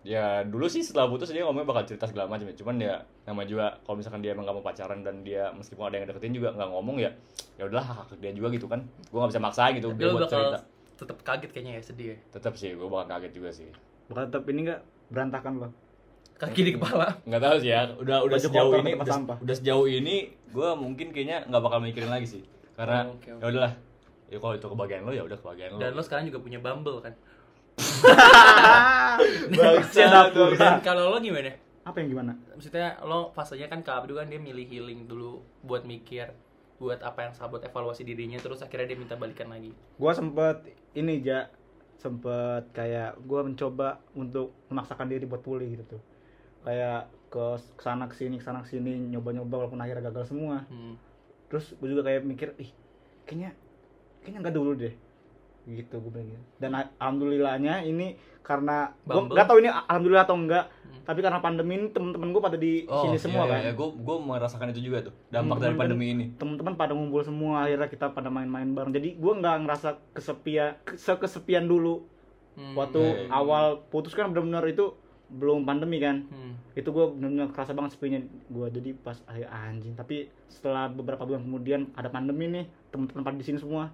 Ya 0.00 0.24
dulu 0.40 0.64
sih 0.66 0.80
setelah 0.80 1.10
putus 1.10 1.28
dia 1.28 1.42
ngomongnya 1.42 1.66
bakal 1.66 1.82
cerita 1.84 2.06
segala 2.06 2.30
macam 2.30 2.46
ya. 2.46 2.54
Cuman 2.54 2.74
ya 2.78 2.94
nama 3.24 3.42
juga 3.42 3.74
kalau 3.82 3.98
misalkan 3.98 4.22
dia 4.22 4.32
emang 4.32 4.46
gak 4.46 4.54
mau 4.54 4.62
pacaran 4.62 5.02
dan 5.02 5.20
dia 5.20 5.50
meskipun 5.50 5.82
ada 5.84 5.94
yang 5.94 6.04
ngedeketin 6.06 6.32
juga 6.32 6.48
nggak 6.52 6.68
ngomong 6.70 6.96
ya 6.96 7.10
ya 7.56 7.66
udahlah 7.66 8.06
hak 8.06 8.14
dia 8.16 8.30
juga 8.30 8.48
gitu 8.48 8.66
kan. 8.66 8.86
Gue 9.10 9.18
nggak 9.18 9.32
bisa 9.32 9.42
maksain 9.42 9.74
gitu 9.74 9.90
Tapi 9.90 9.98
dia 9.98 10.06
lo 10.06 10.12
buat 10.14 10.24
bakal 10.24 10.38
cerita. 10.40 10.58
tetap 10.96 11.18
kaget 11.20 11.50
kayaknya 11.50 11.72
ya 11.74 11.82
sedih 11.82 12.06
ya. 12.08 12.16
tetap 12.30 12.54
sih 12.54 12.70
gue 12.72 12.86
bakal 12.86 13.06
kaget 13.12 13.32
juga 13.34 13.50
sih. 13.50 13.66
Bakal 14.06 14.22
tetap 14.30 14.42
ini 14.46 14.60
enggak 14.62 14.80
berantakan 15.08 15.52
loh. 15.58 15.72
Kaki 16.36 16.60
di 16.62 16.72
kepala. 16.72 17.16
nggak 17.24 17.42
tahu 17.42 17.56
sih 17.58 17.70
ya 17.70 17.82
udah 17.92 18.16
udah 18.22 18.36
Baju 18.36 18.46
sejauh 18.46 18.72
ini 18.76 18.92
udah, 18.94 19.06
sampah. 19.08 19.36
udah 19.40 19.54
sejauh 19.56 19.86
ini 19.88 20.16
gue 20.46 20.68
mungkin 20.76 21.06
kayaknya 21.10 21.48
nggak 21.48 21.62
bakal 21.64 21.80
mikirin 21.80 22.08
lagi 22.08 22.28
sih 22.30 22.42
karena 22.76 23.08
Oh, 23.08 23.16
oke, 23.16 23.28
oke. 23.32 23.40
ya 23.40 23.46
udahlah 23.48 23.72
ya 24.26 24.36
kalau 24.36 24.54
itu 24.54 24.66
kebagian 24.68 25.00
lo 25.02 25.12
ya 25.12 25.22
udah 25.22 25.38
kebagian 25.38 25.68
lo 25.72 25.78
Dan 25.78 25.90
lo 25.94 26.02
sekarang 26.02 26.24
juga 26.28 26.38
punya 26.38 26.58
Bumble 26.60 26.98
kan. 27.00 27.14
Bangsa 29.52 30.02
dapur. 30.08 30.56
Dan 30.56 30.80
kalau 30.80 31.12
lo 31.12 31.18
gimana? 31.18 31.52
Apa 31.86 32.02
yang 32.02 32.08
gimana? 32.10 32.32
Maksudnya 32.52 32.98
lo 33.02 33.30
fasenya 33.30 33.68
kan 33.68 33.80
ke 33.80 33.90
Abdu 33.90 34.18
kan 34.18 34.26
dia 34.26 34.40
milih 34.40 34.66
healing 34.66 35.06
dulu 35.06 35.40
buat 35.62 35.86
mikir 35.86 36.34
buat 36.76 37.00
apa 37.00 37.24
yang 37.24 37.32
sahabat 37.32 37.64
evaluasi 37.64 38.04
dirinya 38.04 38.36
terus 38.36 38.60
akhirnya 38.60 38.92
dia 38.92 38.98
minta 38.98 39.16
balikan 39.16 39.48
lagi. 39.48 39.72
Gua 39.96 40.12
sempet 40.12 40.60
ini 40.92 41.24
ja 41.24 41.48
sempet 41.96 42.68
kayak 42.74 43.16
gua 43.24 43.40
mencoba 43.40 44.04
untuk 44.12 44.52
memaksakan 44.68 45.08
diri 45.08 45.24
buat 45.24 45.40
pulih 45.40 45.72
gitu 45.72 45.96
tuh. 45.96 46.02
Kayak 46.66 47.08
ke 47.32 47.44
ke 47.78 47.82
sana 47.82 48.04
ke 48.04 48.14
sini 48.18 48.36
ke 48.36 48.44
sana 48.44 48.60
ke 48.60 48.68
sini 48.68 48.92
nyoba-nyoba 49.08 49.64
walaupun 49.64 49.80
akhirnya 49.80 50.10
gagal 50.10 50.28
semua. 50.28 50.66
Hmm. 50.68 50.98
Terus 51.46 51.72
gue 51.72 51.88
juga 51.88 52.02
kayak 52.02 52.22
mikir, 52.22 52.48
ih 52.56 52.70
kayaknya 53.22 53.50
kayaknya 54.20 54.38
nggak 54.40 54.54
dulu 54.54 54.72
deh 54.74 54.94
gitu 55.64 55.98
gue 55.98 56.10
bilang 56.12 56.30
gitu. 56.30 56.42
dan 56.56 56.70
alhamdulillahnya 56.96 57.82
ini 57.82 58.14
karena 58.40 58.94
gue 59.02 59.18
nggak 59.26 59.46
tahu 59.46 59.58
ini 59.58 59.66
alhamdulillah 59.66 60.22
atau 60.22 60.36
enggak 60.36 60.64
Hmm. 60.86 61.02
tapi 61.04 61.18
karena 61.18 61.38
pandemi 61.38 61.74
ini 61.74 61.86
temen-temen 61.88 62.30
gue 62.30 62.38
pada 62.40 62.54
di 62.56 62.72
sini 62.82 63.14
semua 63.16 63.46
kan 63.46 63.58
Ya, 63.60 63.72
gue 63.72 63.88
gue 63.92 64.16
merasakan 64.20 64.70
itu 64.70 64.80
juga 64.80 65.02
tuh 65.02 65.14
dampak 65.28 65.58
dari 65.58 65.74
Temen-temen 65.74 65.78
pandemi 65.80 66.06
ini. 66.08 66.24
teman-teman 66.36 66.74
pada 66.76 66.92
ngumpul 66.92 67.22
semua 67.22 67.66
akhirnya 67.66 67.88
kita 67.88 68.06
pada 68.08 68.26
main-main 68.28 68.70
bareng 68.70 68.90
jadi 68.92 69.08
gue 69.12 69.32
nggak 69.36 69.56
ngerasa 69.60 69.88
kesepian 70.12 70.78
kesepian 70.86 71.64
dulu 71.64 72.06
Hmm. 72.54 72.72
waktu 72.72 73.02
Hmm. 73.02 73.26
awal 73.28 73.64
putus 73.84 74.14
kan 74.14 74.30
benar-benar 74.30 74.62
itu 74.64 74.94
belum 75.28 75.62
pandemi 75.62 75.98
kan 75.98 76.22
Hmm. 76.24 76.54
itu 76.72 76.86
gue 76.86 77.04
benar-benar 77.10 77.50
kerasa 77.50 77.72
banget 77.72 77.92
sepinya 77.92 78.18
gue 78.46 78.66
jadi 78.70 78.90
pas 78.94 79.18
akhir 79.24 79.46
anjing 79.48 79.92
tapi 79.92 80.16
setelah 80.46 80.86
beberapa 80.86 81.22
bulan 81.22 81.42
kemudian 81.42 81.90
ada 81.92 82.06
pandemi 82.06 82.46
nih 82.48 82.64
teman-teman 82.88 83.22
pada 83.22 83.34
di 83.34 83.42
sini 83.42 83.56
semua 83.56 83.90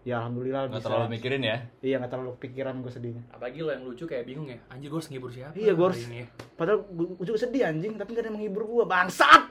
ya 0.00 0.22
alhamdulillah 0.22 0.70
Nggak 0.70 0.78
bisa 0.78 0.88
terlalu 0.88 1.06
mikirin 1.10 1.42
ya. 1.42 1.56
iya 1.80 1.98
nggak 1.98 2.08
terlalu 2.08 2.32
pikiran 2.38 2.78
gue 2.78 2.88
sedihnya 2.88 3.22
Apalagi 3.28 3.58
lo 3.58 3.70
yang 3.70 3.84
lucu 3.84 4.04
kayak 4.04 4.24
bingung 4.24 4.46
ya. 4.46 4.56
Anjir 4.68 4.86
gue 4.86 4.96
harus 4.96 5.10
ngibur 5.10 5.28
siapa? 5.28 5.52
Iya, 5.52 5.72
gua 5.74 5.84
hari 5.84 5.98
harus- 5.98 6.06
ini 6.06 6.16
ya? 6.16 6.26
padahal 6.54 6.78
gue 6.86 7.24
juga 7.24 7.38
sedih 7.38 7.62
anjing 7.64 7.92
tapi 7.94 8.08
gak 8.08 8.22
ada 8.22 8.28
yang 8.28 8.36
menghibur 8.36 8.62
gue 8.64 8.84
bangsat 8.86 9.42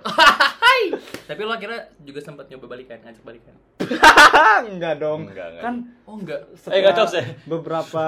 Tapi 1.27 1.41
lo 1.41 1.51
akhirnya 1.51 1.91
juga 1.99 2.19
sempat 2.21 2.47
nyoba 2.47 2.65
balikan, 2.69 2.97
ngajak 3.01 3.21
balikan. 3.21 3.55
enggak 4.71 4.93
dong 4.97 5.25
Enggak, 5.25 5.47
enggak. 5.51 5.61
kan 5.61 5.75
Oh 6.05 6.15
enggak. 6.15 6.41
Eh, 6.69 6.81
sih. 7.05 7.25
beberapa 7.43 8.05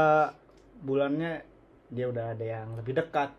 bulannya 0.79 1.43
dia 1.89 2.05
udah 2.05 2.25
ada 2.31 2.45
yang 2.47 2.67
lebih 2.73 2.93
dekat 2.95 3.29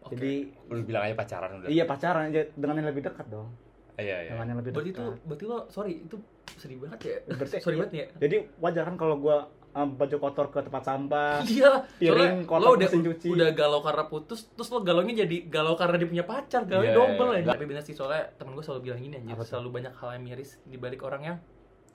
Oke. 0.00 0.12
jadi 0.12 0.32
Udah 0.66 0.84
bilang 0.84 1.02
aja 1.02 1.14
pacaran 1.14 1.50
udah. 1.56 1.68
iya 1.68 1.84
pacaran 1.84 2.28
aja 2.28 2.40
dengan 2.52 2.74
yang 2.76 2.88
lebih 2.88 3.02
dekat 3.02 3.26
dong 3.26 3.48
Iya, 3.94 4.16
iya. 4.20 4.30
dengan 4.32 4.46
yang 4.48 4.58
lebih 4.58 4.72
Berarti 4.72 4.90
dekat 4.90 5.04
itu 5.06 5.22
berarti 5.22 5.44
lo 5.46 5.58
sorry 5.68 5.92
itu 6.02 6.16
sedih 6.56 6.78
banget 6.78 6.98
ya. 7.00 7.16
Berarti- 7.30 7.60
sorry 7.60 7.72
iya. 7.72 7.80
banget 7.80 7.92
ya. 7.94 8.06
jadi 8.18 8.36
wajar 8.58 8.82
kan 8.84 8.96
kalau 8.96 9.16
gue 9.16 9.36
baju 9.74 10.16
kotor 10.20 10.46
ke 10.48 10.60
tempat 10.60 10.82
sampah 10.82 11.42
Iya, 11.44 11.70
piring 11.96 12.14
soalnya 12.38 12.46
kotak 12.46 12.62
lo 12.62 12.70
udah 12.74 12.88
mesin 12.88 13.02
cuci. 13.02 13.26
udah 13.28 13.48
galau 13.52 13.80
karena 13.80 14.04
putus, 14.04 14.46
terus 14.48 14.68
lo 14.68 14.80
galaunya 14.80 15.14
jadi 15.20 15.36
galau 15.48 15.74
karena 15.74 15.96
dia 15.96 16.06
punya 16.06 16.24
pacar, 16.24 16.62
galau 16.64 16.82
Iya, 16.82 16.92
double 16.92 17.30
aja. 17.32 17.40
iya. 17.40 17.50
Tapi 17.50 17.64
bener 17.64 17.82
sih 17.82 17.90
soalnya 17.92 18.30
temen 18.34 18.52
gue 18.52 18.62
selalu 18.62 18.80
bilang 18.84 19.00
gini 19.00 19.14
anjir, 19.16 19.32
Apa 19.32 19.42
selalu 19.42 19.68
banyak 19.72 19.92
hal 19.92 20.08
yang 20.12 20.22
miris 20.24 20.58
di 20.62 20.76
balik 20.76 21.02
orang 21.02 21.22
yang 21.24 21.36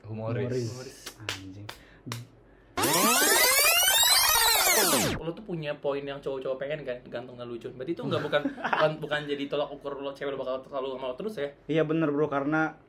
Humoris. 0.01 0.49
Humoris. 0.65 0.97
anjing 1.29 1.67
lo 5.19 5.31
tuh 5.31 5.43
punya 5.43 5.71
poin 5.75 6.01
yang 6.01 6.17
cowok-cowok 6.17 6.57
pengen 6.57 6.79
kan, 6.81 6.97
ganteng 7.05 7.35
dan 7.35 7.45
lucu. 7.45 7.67
Berarti 7.69 7.91
itu 7.91 8.01
nggak 8.01 8.21
bukan, 8.21 8.41
bukan 8.73 8.91
bukan 8.99 9.19
jadi 9.25 9.43
tolak 9.45 9.69
ukur 9.69 9.97
lo 9.97 10.11
cewek 10.11 10.31
lo 10.31 10.37
bakal 10.37 10.63
selalu 10.63 10.87
sama 10.93 11.05
lo 11.05 11.15
terus 11.15 11.35
ya. 11.35 11.49
iya 11.67 11.83
bener 11.83 12.07
bro 12.07 12.27
karena 12.27 12.79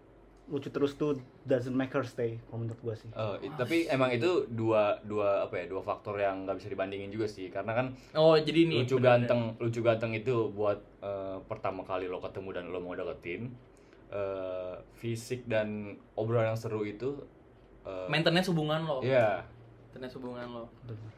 lucu 0.46 0.66
terus 0.66 0.94
tuh 0.94 1.14
doesn't 1.44 1.70
make 1.72 1.90
her 1.90 2.03
stay 2.03 2.42
kalau 2.42 2.59
menurut 2.61 2.81
gue 2.81 2.94
sih 2.96 3.11
Oh, 3.12 3.38
i- 3.38 3.55
tapi 3.55 3.87
emang 3.87 4.11
itu 4.11 4.26
dua 4.46 4.98
dua 5.00 5.46
apa 5.46 5.55
ya 5.57 5.66
dua 5.66 5.79
faktor 5.79 6.16
yang 6.16 6.42
nggak 6.42 6.59
bisa 6.59 6.66
dibandingin 6.68 7.07
juga 7.09 7.24
sih 7.24 7.46
karena 7.48 7.70
kan 7.72 7.87
Oh, 8.12 8.35
jadi 8.35 8.66
nih 8.66 8.83
lucu 8.83 8.98
bener-bener. 8.98 9.31
ganteng 9.31 9.40
lucu 9.57 9.79
ganteng 9.81 10.11
itu 10.12 10.50
buat 10.50 10.83
eh, 10.98 11.38
pertama 11.44 11.83
kali 11.83 12.05
lo 12.05 12.18
ketemu 12.18 12.50
dan 12.53 12.64
lo 12.66 12.79
mau 12.79 12.92
deketin 12.92 13.55
eh, 14.11 14.74
fisik 14.92 15.46
dan 15.46 15.94
obrolan 16.14 16.50
yang 16.50 16.59
seru 16.59 16.83
itu 16.83 17.14
eh, 17.83 18.07
maintenance 18.09 18.50
hubungan 18.50 18.83
lo. 18.83 18.98
Iya, 19.00 19.46
Maintenance 19.90 20.14
hubungan 20.22 20.46
lo. 20.55 20.64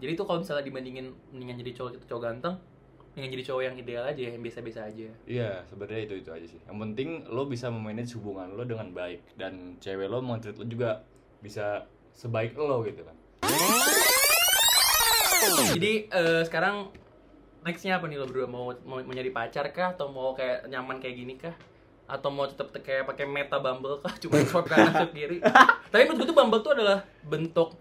Jadi 0.01 0.17
tuh 0.17 0.25
kalau 0.25 0.41
misalnya 0.41 0.65
dibandingin 0.65 1.13
mendingan 1.29 1.61
jadi 1.61 1.77
cowok 1.77 2.09
cowok 2.09 2.23
ganteng, 2.25 2.57
mendingan 3.13 3.31
jadi 3.37 3.45
cowok 3.53 3.63
yang 3.69 3.77
ideal 3.77 4.05
aja, 4.09 4.21
yang 4.33 4.41
biasa-biasa 4.41 4.81
aja. 4.89 5.09
iya 5.29 5.61
sebenarnya 5.69 6.09
itu 6.09 6.15
itu 6.25 6.31
aja 6.33 6.47
sih. 6.49 6.57
Yang 6.65 6.79
penting 6.81 7.09
lo 7.29 7.45
bisa 7.45 7.69
memanage 7.69 8.17
hubungan 8.17 8.57
lo 8.57 8.65
dengan 8.65 8.89
baik 8.97 9.37
dan 9.37 9.77
cewek 9.77 10.09
lo 10.09 10.25
mau 10.25 10.41
treat 10.41 10.57
lo 10.57 10.65
juga 10.65 11.05
bisa 11.45 11.85
sebaik 12.17 12.57
lo 12.57 12.81
gitu 12.89 13.05
kan. 13.05 13.17
Jadi 15.77 15.93
eh, 16.09 16.43
sekarang 16.49 16.89
nextnya 17.61 18.01
apa 18.01 18.09
nih 18.09 18.17
lo 18.17 18.25
berdua 18.25 18.49
mau, 18.49 18.73
mau 18.89 19.05
nyari 19.05 19.29
pacar 19.29 19.69
kah 19.69 19.93
atau 19.93 20.09
mau 20.09 20.33
kayak 20.33 20.73
nyaman 20.73 20.97
kayak 20.97 21.17
gini 21.21 21.37
kah? 21.37 21.53
atau 22.13 22.29
mau 22.29 22.45
tetap 22.45 22.69
kayak 22.85 23.09
pakai 23.09 23.25
meta 23.25 23.57
Bumble 23.57 23.97
kah 24.05 24.13
cuma 24.23 24.37
swipe 24.45 24.69
kanan 24.69 24.93
swipe 24.93 25.15
kiri 25.17 25.39
tapi 25.93 26.03
menurut 26.05 26.19
gue 26.21 26.29
tuh 26.29 26.37
Bumble 26.37 26.61
tuh 26.61 26.73
adalah 26.77 26.99
bentuk 27.25 27.73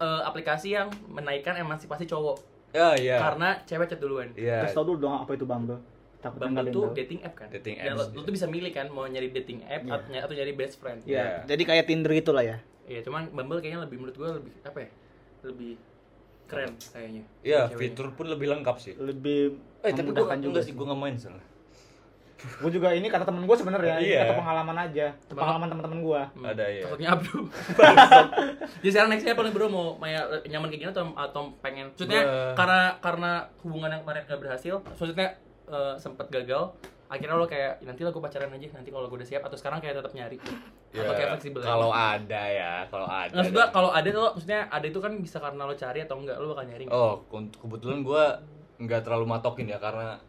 eh, 0.00 0.22
aplikasi 0.24 0.72
yang 0.72 0.88
menaikkan 1.06 1.54
emansipasi 1.54 2.04
cowok 2.04 2.40
Ya, 2.70 2.94
iya. 2.94 3.18
karena 3.18 3.58
cewek 3.62 3.86
chat 3.86 3.98
duluan 3.98 4.30
Iya. 4.32 4.62
Kasih 4.62 4.74
tau 4.74 4.86
dulu 4.86 4.98
dong 5.00 5.14
apa 5.16 5.34
itu 5.34 5.42
Bumble. 5.42 5.82
Takutnya 6.18 6.52
Bumble 6.54 6.70
tahu. 6.70 6.94
dating 6.94 7.20
app 7.20 7.34
kan 7.34 7.48
Dating 7.50 7.74
Dan 7.76 7.86
apps, 7.88 7.98
lo, 7.98 8.04
lo 8.04 8.10
iya. 8.12 8.22
tuh 8.22 8.32
bisa 8.32 8.46
milih 8.46 8.70
kan 8.70 8.86
mau 8.88 9.04
nyari 9.04 9.28
dating 9.28 9.60
app 9.64 9.82
Iya. 9.82 9.92
atau, 9.92 10.06
ny- 10.08 10.22
atau 10.22 10.34
nyari 10.34 10.52
best 10.52 10.74
friend 10.76 10.98
Iya. 11.02 11.18
Iya. 11.18 11.36
Jadi 11.46 11.62
kayak 11.64 11.84
Tinder 11.84 12.12
gitu 12.12 12.30
lah 12.30 12.44
ya. 12.44 12.56
iya 12.84 13.00
cuman 13.00 13.26
Bumble 13.28 13.58
kayaknya 13.58 13.82
lebih 13.82 13.96
menurut 13.96 14.16
gue 14.16 14.30
lebih 14.36 14.52
apa 14.60 14.78
ya 14.80 14.90
lebih 15.42 15.72
keren 16.44 16.70
kayaknya 16.76 17.22
Iya, 17.40 17.60
fitur 17.70 18.06
pun 18.10 18.26
lebih 18.26 18.46
lengkap 18.48 18.76
sih. 18.76 18.94
Lebih 18.94 19.58
Eh, 19.80 19.90
tapi 19.90 20.10
gue 20.10 20.20
enggak 20.22 20.62
sih, 20.62 20.70
gue 20.70 20.84
nggak 20.84 21.00
main 21.00 21.14
soalnya. 21.16 21.46
Gue 22.56 22.70
juga 22.70 22.88
ini 22.90 23.06
kata 23.06 23.22
temen 23.22 23.42
gue 23.42 23.52
sebenarnya, 23.52 23.96
Iya. 23.96 24.20
kata 24.22 24.34
pengalaman 24.34 24.76
aja. 24.80 25.06
Temen- 25.22 25.38
Pengalaman 25.38 25.68
teman-teman 25.68 25.98
gue. 26.00 26.22
Hmm, 26.32 26.44
Ada, 26.46 26.64
iya. 26.66 26.82
Takutnya 26.84 27.08
abdu. 27.10 27.36
Jadi 28.80 28.90
sekarang 28.90 29.10
nextnya 29.10 29.34
nih 29.34 29.52
bro 29.52 29.66
mau 29.66 29.86
maya, 29.96 30.20
nyaman 30.42 30.68
kayak 30.68 30.80
gini 30.80 30.90
atau 30.90 31.04
atau 31.12 31.42
pengen? 31.60 31.90
Maksudnya 31.90 32.22
Gua- 32.22 32.54
karena 32.54 32.80
karena 32.98 33.30
hubungan 33.60 33.90
yang 33.90 34.02
kemarin 34.02 34.22
gak 34.24 34.40
berhasil, 34.40 34.74
maksudnya 34.80 35.36
eh, 35.66 35.94
sempat 35.96 36.26
gagal. 36.28 36.72
Akhirnya 37.06 37.34
lo 37.34 37.44
kayak 37.44 37.82
nanti 37.82 38.00
lah 38.00 38.08
gue 38.08 38.18
pacaran 38.18 38.48
aja 38.48 38.70
nanti 38.72 38.88
kalau 38.88 39.04
gue 39.04 39.18
udah 39.18 39.26
siap 39.26 39.42
atau 39.42 39.58
sekarang 39.58 39.78
kayak 39.78 39.98
tetap 39.98 40.14
nyari 40.14 40.38
atau 40.92 41.10
kayak 41.12 41.28
fleksibel 41.34 41.58
Ya, 41.58 41.66
kalau 41.68 41.90
ada 41.90 42.42
ya, 42.48 42.72
kalau 42.86 43.02
ada. 43.04 43.34
Maksud 43.34 43.50
gua 43.50 43.58
dan- 43.60 43.72
kalau 43.72 43.90
ada 43.90 44.08
tuh 44.08 44.26
maksudnya 44.30 44.60
ada 44.68 44.86
itu 44.86 45.00
kan 45.00 45.12
bisa 45.18 45.36
karena 45.36 45.62
lo 45.64 45.74
cari 45.74 45.98
atau 46.00 46.16
enggak 46.16 46.38
lo 46.38 46.54
bakal 46.54 46.64
nyari? 46.64 46.86
Oh, 46.86 47.18
ke- 47.24 47.50
kebetulan 47.56 47.98
gue 48.00 48.24
nggak 48.80 49.00
terlalu 49.02 49.26
matokin 49.26 49.66
ya 49.66 49.76
karena 49.76 50.22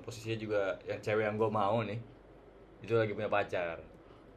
posisinya 0.00 0.36
juga 0.36 0.62
yang 0.84 0.98
cewek 0.98 1.24
yang 1.24 1.34
gue 1.34 1.46
mau 1.46 1.80
nih 1.80 1.98
itu 2.78 2.92
lagi 2.92 3.12
punya 3.12 3.26
pacar. 3.26 3.82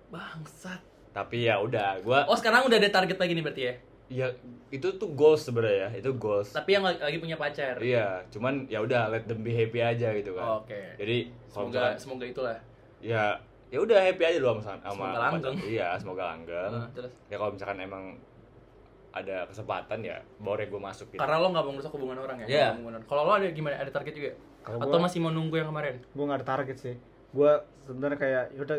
Bangsat. 0.10 0.82
Tapi 1.12 1.45
ya 1.45 1.60
udah, 1.60 2.00
gue 2.00 2.19
Oh 2.26 2.36
sekarang 2.36 2.65
udah 2.65 2.78
ada 2.78 2.89
target 2.89 3.17
lagi 3.17 3.34
nih 3.34 3.43
berarti 3.43 3.63
ya? 3.63 3.76
ya 4.12 4.28
itu 4.67 4.88
tuh 4.95 5.08
goals 5.12 5.39
sebenarnya 5.39 5.88
ya, 5.88 6.04
itu 6.04 6.12
goals. 6.15 6.52
Tapi 6.52 6.76
yang 6.76 6.84
lagi, 6.84 7.15
punya 7.15 7.36
pacar. 7.36 7.80
Iya, 7.80 8.19
cuman 8.28 8.67
ya 8.67 8.80
udah 8.80 9.08
let 9.08 9.24
them 9.24 9.39
be 9.39 9.52
happy 9.52 9.80
aja 9.80 10.12
gitu 10.12 10.36
kan. 10.36 10.60
Oke. 10.60 11.00
Jadi 11.00 11.32
kalau 11.47 11.67
Semoga 11.67 11.71
misalkan- 11.71 12.00
semoga 12.00 12.26
itulah. 12.28 12.58
ya 13.00 13.24
ya 13.71 13.80
udah 13.80 14.00
happy 14.04 14.24
aja 14.26 14.38
dulu 14.38 14.60
sama 14.60 14.84
sama 14.84 14.91
Semoga 14.91 15.19
langgeng. 15.21 15.56
Iya, 15.63 15.88
semoga 15.95 16.24
langgeng. 16.28 16.71
Nah, 16.76 16.88
terus 16.91 17.12
Ya 17.28 17.36
kalau 17.39 17.52
misalkan 17.52 17.80
emang 17.80 18.04
ada 19.12 19.43
kesempatan 19.45 20.00
ya 20.02 20.17
boleh 20.38 20.65
gue 20.65 20.80
masuk 20.80 21.08
gitu. 21.10 21.19
karena 21.19 21.36
lo 21.36 21.47
nggak 21.50 21.63
mau 21.63 21.74
merusak 21.74 21.91
hubungan 21.91 22.17
orang 22.17 22.38
ya? 22.41 22.47
Iya. 22.47 22.67
Nggak 22.74 22.88
orang. 22.89 23.04
Kalau 23.06 23.21
lo 23.21 23.32
ada 23.34 23.47
gimana? 23.50 23.76
Ada 23.76 23.91
target 23.91 24.13
juga? 24.13 24.32
Kalau 24.62 24.78
Atau 24.80 24.93
gua- 24.93 25.04
masih 25.04 25.19
mau 25.19 25.30
nunggu 25.30 25.56
yang 25.56 25.67
kemarin? 25.67 25.95
Gue 26.08 26.24
gak 26.24 26.38
ada 26.38 26.47
target 26.47 26.78
sih. 26.78 26.95
Gue 27.30 27.52
sebenarnya 27.82 28.17
kayak 28.17 28.43
yaudah 28.54 28.78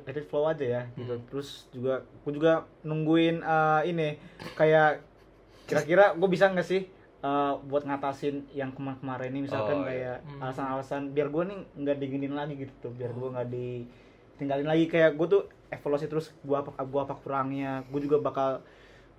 let 0.00 0.12
it 0.12 0.26
flow 0.26 0.44
aja 0.44 0.60
ya 0.62 0.82
gitu. 0.92 1.14
Hmm. 1.14 1.24
Terus 1.26 1.48
juga 1.70 1.94
gue 2.02 2.32
juga 2.32 2.52
nungguin 2.82 3.38
eh, 3.38 3.80
ini 3.86 4.08
kayak 4.52 5.00
kira-kira 5.64 6.12
gue 6.12 6.28
bisa 6.28 6.48
nggak 6.48 6.66
sih 6.66 6.82
eh, 7.20 7.54
buat 7.62 7.84
ngatasin 7.84 8.50
yang 8.50 8.72
kemarin-kemarin 8.72 9.30
ini 9.30 9.40
misalkan 9.42 9.76
Oh, 9.76 9.80
iya. 9.80 9.86
kayak 9.86 10.16
Hmm. 10.26 10.40
alasan-alasan 10.42 11.02
biar 11.10 11.28
gue 11.28 11.42
nih 11.46 11.58
nggak 11.76 11.96
diginin 11.98 12.34
lagi 12.34 12.54
gitu 12.56 12.72
tuh 12.80 12.92
biar 12.92 13.10
gue 13.10 13.28
nggak 13.30 13.48
ditinggalin 13.48 14.66
lagi 14.66 14.84
kayak 14.86 15.14
gue 15.14 15.26
tuh 15.28 15.42
evaluasi 15.68 16.06
terus 16.06 16.34
gue 16.36 16.56
apa 16.56 16.74
gua 16.82 17.04
apa 17.04 17.14
kurangnya 17.14 17.84
gue 17.86 18.00
juga 18.00 18.18
bakal 18.18 18.64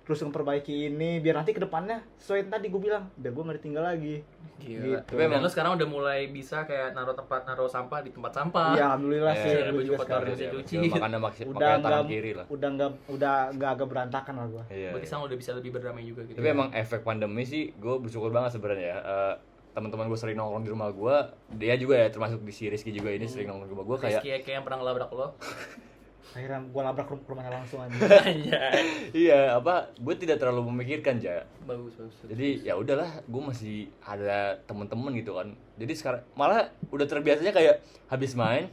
terus 0.02 0.18
memperbaiki 0.22 0.90
ini 0.90 1.22
biar 1.22 1.38
nanti 1.42 1.54
ke 1.54 1.62
depannya 1.62 2.02
sesuai 2.18 2.46
yang 2.46 2.50
tadi 2.50 2.66
gue 2.68 2.80
bilang 2.82 3.04
biar 3.14 3.32
gue 3.32 3.42
nggak 3.42 3.58
ditinggal 3.62 3.84
lagi 3.86 4.16
Gila. 4.62 4.82
Gitu. 4.86 5.10
Tapi 5.10 5.22
emang 5.26 5.42
lo 5.42 5.50
sekarang 5.50 5.72
udah 5.74 5.88
mulai 5.90 6.20
bisa 6.30 6.62
kayak 6.62 6.94
naruh 6.94 7.16
tempat 7.18 7.42
naruh 7.42 7.66
sampah 7.66 7.98
di 7.98 8.10
tempat 8.14 8.30
sampah. 8.30 8.78
Iya 8.78 8.84
alhamdulillah 8.94 9.34
Iya, 9.34 9.42
sih 9.42 9.50
sekarang. 9.50 10.22
yang 10.22 10.36
bisa 10.38 10.46
cuci. 10.54 10.74
Ya, 10.78 10.80
makanya 10.86 11.18
maksud 11.18 11.44
udah 11.50 11.58
nggak 11.58 11.82
tangan 11.82 12.06
kiri 12.06 12.32
lah. 12.38 12.46
udah 12.46 12.68
nggak 12.78 12.90
udah 13.10 13.34
nggak 13.58 13.70
agak 13.74 13.88
berantakan 13.90 14.34
lah 14.38 14.46
gua 14.46 14.62
Iya. 14.70 14.90
Berarti 14.94 15.02
iya. 15.02 15.08
sekarang 15.10 15.24
udah 15.26 15.38
bisa 15.38 15.50
lebih 15.58 15.70
berdamai 15.74 16.02
juga 16.06 16.22
gitu. 16.30 16.36
Tapi 16.38 16.48
emang 16.48 16.68
efek 16.70 17.00
pandemi 17.02 17.42
sih 17.42 17.74
gue 17.74 17.94
bersyukur 17.98 18.30
banget 18.30 18.50
sebenarnya 18.54 18.86
ya. 18.86 18.98
Eh, 19.02 19.34
teman-teman 19.72 20.06
gue 20.06 20.18
sering 20.20 20.36
nongkrong 20.36 20.64
di 20.68 20.70
rumah 20.70 20.92
gue, 20.92 21.16
dia 21.56 21.74
juga 21.80 21.96
ya 21.96 22.12
termasuk 22.12 22.44
di 22.44 22.52
si 22.52 22.68
Rizky 22.68 22.92
juga 22.92 23.08
ini 23.08 23.24
sering 23.24 23.48
nongkrong 23.48 23.66
di 23.66 23.72
rumah 23.72 23.86
gue 23.88 23.98
kayak 24.04 24.20
Rizky 24.20 24.30
kayak 24.44 24.56
yang 24.60 24.64
pernah 24.68 24.78
ngelabrak 24.84 25.10
lo. 25.10 25.28
akhirnya 26.32 26.64
gua 26.68 26.82
labrak 26.84 27.06
ke 27.06 27.14
rumahnya 27.22 27.52
langsung 27.52 27.78
aja 27.78 27.92
Iya. 28.24 28.60
iya 29.12 29.40
apa 29.52 29.92
gue 29.94 30.14
tidak 30.16 30.40
terlalu 30.40 30.68
memikirkan 30.68 31.16
ja 31.16 31.44
Bagus, 31.62 31.92
bagus. 31.94 32.16
jadi 32.24 32.48
ya 32.62 32.74
udahlah 32.74 33.20
gue 33.22 33.42
masih 33.42 33.76
ada 34.00 34.56
temen-temen 34.64 35.12
gitu 35.14 35.36
kan 35.36 35.48
jadi 35.76 35.92
sekarang 35.92 36.22
malah 36.32 36.72
udah 36.88 37.04
terbiasanya 37.04 37.52
kayak 37.52 37.84
habis 38.06 38.32
main 38.32 38.72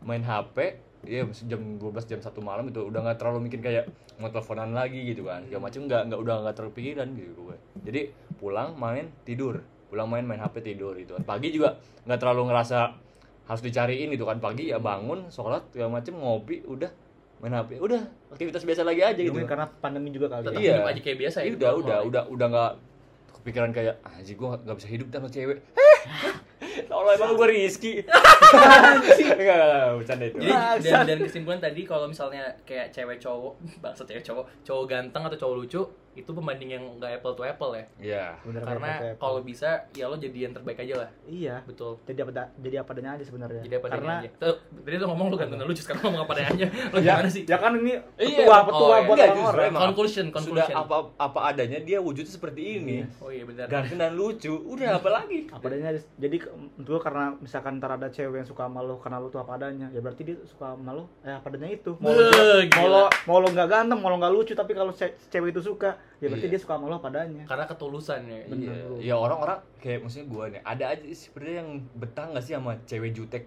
main 0.00 0.20
HP 0.20 0.84
Iya, 0.98 1.30
jam 1.46 1.78
12 1.78 2.10
jam 2.10 2.18
1 2.18 2.26
malam 2.42 2.66
itu 2.66 2.82
udah 2.82 2.98
nggak 2.98 3.22
terlalu 3.22 3.46
mikir 3.46 3.62
kayak 3.62 3.86
mau 4.18 4.26
teleponan 4.28 4.74
lagi 4.74 5.06
gitu 5.06 5.30
kan. 5.30 5.46
Segala 5.46 5.70
macem 5.70 5.86
nggak 5.86 6.02
nggak 6.10 6.20
udah 6.20 6.34
nggak 6.42 6.54
terlalu 6.58 6.72
pikiran 6.74 7.08
gitu 7.14 7.38
gue. 7.38 7.56
Jadi 7.86 8.00
pulang 8.34 8.74
main 8.74 9.06
tidur, 9.22 9.62
pulang 9.86 10.10
main 10.10 10.26
main 10.26 10.42
HP 10.42 10.58
tidur 10.58 10.98
gitu 10.98 11.14
kan. 11.14 11.22
Pagi 11.22 11.54
juga 11.54 11.78
nggak 12.02 12.18
terlalu 12.18 12.50
ngerasa 12.50 12.98
harus 13.48 13.62
dicariin 13.64 14.12
gitu 14.12 14.28
kan. 14.28 14.38
Pagi 14.38 14.68
ya 14.68 14.78
bangun, 14.78 15.32
sholat 15.32 15.64
segala 15.72 15.98
macem 15.98 16.12
ngopi, 16.14 16.62
udah 16.68 16.92
main 17.38 17.54
HP, 17.54 17.78
udah 17.78 18.02
aktivitas 18.34 18.66
biasa 18.66 18.82
lagi 18.82 19.00
aja 19.00 19.14
gitu. 19.14 19.30
mungkin 19.30 19.46
karena 19.46 19.66
pandemi 19.78 20.10
juga 20.10 20.26
kali 20.26 20.50
Tetap 20.50 20.58
ya. 20.58 20.74
hidup 20.74 20.90
aja 20.90 21.00
kayak 21.00 21.18
biasa 21.22 21.36
ya, 21.38 21.44
Iya, 21.46 21.54
udah, 21.54 21.72
udah, 21.78 21.98
udah, 22.02 22.22
udah 22.34 22.46
nggak 22.50 22.72
kepikiran 23.38 23.70
kayak 23.70 23.94
anjir 24.02 24.34
gue 24.34 24.48
nggak 24.50 24.76
bisa 24.76 24.88
hidup 24.90 25.06
sama 25.14 25.28
cewek. 25.30 25.58
Kalau 26.88 27.10
emang 27.10 27.34
gue 27.34 27.46
Rizky. 27.48 27.92
Enggak, 28.48 29.36
enggak, 29.36 29.36
enggak, 29.38 29.88
bercanda 30.00 30.24
itu. 30.24 30.38
Jadi 30.40 30.88
dan, 30.88 31.04
dan 31.04 31.18
kesimpulan 31.20 31.60
tadi 31.60 31.82
kalau 31.84 32.06
misalnya 32.08 32.48
kayak 32.64 32.88
cewek 32.94 33.20
cowok, 33.20 33.54
bangsa 33.84 34.02
cewek 34.08 34.24
cowok, 34.24 34.44
cowok 34.64 34.84
ganteng 34.88 35.22
atau 35.28 35.36
cowok 35.36 35.54
lucu 35.58 35.82
itu 36.18 36.30
pembanding 36.30 36.70
yang 36.70 36.84
nggak 36.94 37.10
apple 37.16 37.32
to 37.32 37.42
apple 37.42 37.72
ya. 37.72 37.84
Iya. 37.96 38.24
Bener, 38.42 38.60
Karena 38.60 38.90
kalau 39.16 39.40
bisa 39.40 39.68
ya 39.92 40.04
lo 40.04 40.14
jadi 40.14 40.38
yang 40.40 40.52
terbaik 40.52 40.78
aja 40.78 40.94
lah. 40.98 41.10
iya 41.24 41.62
Betul. 41.62 41.96
jadi 42.02 42.22
apa 42.22 42.30
jadi 42.54 42.76
apa 42.78 42.90
adanya 42.90 43.10
aja 43.14 43.24
sebenarnya 43.24 43.62
Jadi 43.62 43.74
apa 43.74 43.86
karena 43.88 44.14
adanya 44.16 44.30
aja. 44.30 44.30
Tuh, 44.38 44.54
tadi 44.80 44.96
tuh 44.96 45.08
ngomong 45.08 45.26
lo 45.28 45.36
ganteng 45.36 45.56
dan 45.56 45.66
lucu 45.66 45.80
sekarang 45.80 46.02
ngomong 46.04 46.22
apa 46.22 46.32
adanya. 46.34 46.66
Lo 46.88 46.98
ya, 46.98 47.14
gimana 47.14 47.28
sih? 47.28 47.42
ya 47.44 47.56
kan 47.56 47.72
ini 47.74 47.92
Iya, 48.16 48.38
petua 48.38 48.54
oh, 48.54 48.62
petua 48.64 48.94
iya. 48.94 49.04
buat 49.04 49.16
justru 49.18 49.38
orang-orang 49.38 49.68
emang 49.68 49.82
Conclusion, 49.88 50.26
Sudah 50.26 50.36
conclusion. 50.36 50.74
apa 50.76 50.96
apa 51.16 51.40
adanya 51.46 51.78
dia 51.80 51.98
wujudnya 51.98 52.28
seperti 52.28 52.62
ini. 52.76 52.96
Oh 53.18 53.28
iya 53.28 53.42
benar. 53.42 53.66
Ganteng 53.66 53.96
dan 53.96 54.12
lucu. 54.12 54.52
Udah 54.52 54.88
apa 54.94 55.08
lagi? 55.08 55.38
apa 55.48 55.64
adanya 55.64 55.86
aja. 55.90 56.00
jadi 56.14 56.36
gua 56.78 56.98
karena 56.98 57.24
misalkan 57.36 57.76
ntar 57.76 57.90
ada 57.92 58.08
cewek 58.08 58.36
yang 58.36 58.48
suka 58.48 58.64
sama 58.64 58.80
lo 58.80 58.98
karena 58.98 59.16
lo 59.16 59.28
tuh 59.28 59.38
apa 59.38 59.54
adanya 59.54 59.86
ya 59.88 59.98
berarti 59.98 60.22
dia 60.22 60.36
suka 60.44 60.72
sama 60.72 60.92
lo 60.92 61.04
eh 61.20 61.30
apa 61.30 61.46
adanya 61.46 61.70
itu 61.70 61.94
mau 61.96 62.10
lo 62.10 62.26
mau 63.24 63.36
lo 63.36 63.40
lo 63.40 63.48
nggak 63.48 63.68
ganteng 63.68 63.98
mau 63.98 64.08
lo 64.08 64.16
nggak 64.16 64.30
lucu 64.30 64.52
tapi 64.52 64.72
kalau 64.72 64.90
ce- 64.90 65.16
cewek 65.28 65.50
itu 65.50 65.62
suka 65.62 65.96
ya 66.18 66.26
berarti 66.32 66.46
Iya. 66.48 66.52
dia 66.56 66.60
suka 66.60 66.74
sama 66.74 66.86
lo 66.90 66.96
apa 66.98 67.08
adanya 67.08 67.44
Karena 67.46 67.64
ketulusan 67.64 68.20
ya. 68.26 68.40
Bener, 68.50 68.74
Iya, 68.98 69.12
ya 69.12 69.14
orang-orang 69.14 69.58
kayak 69.78 69.98
maksudnya 70.02 70.26
gue 70.26 70.44
nih, 70.56 70.60
ada 70.66 70.84
aja 70.90 71.04
sebenarnya 71.14 71.56
yang 71.62 71.70
betah 71.94 72.26
nggak 72.32 72.44
sih 72.44 72.52
sama 72.58 72.72
cewek 72.84 73.12
jutek 73.14 73.44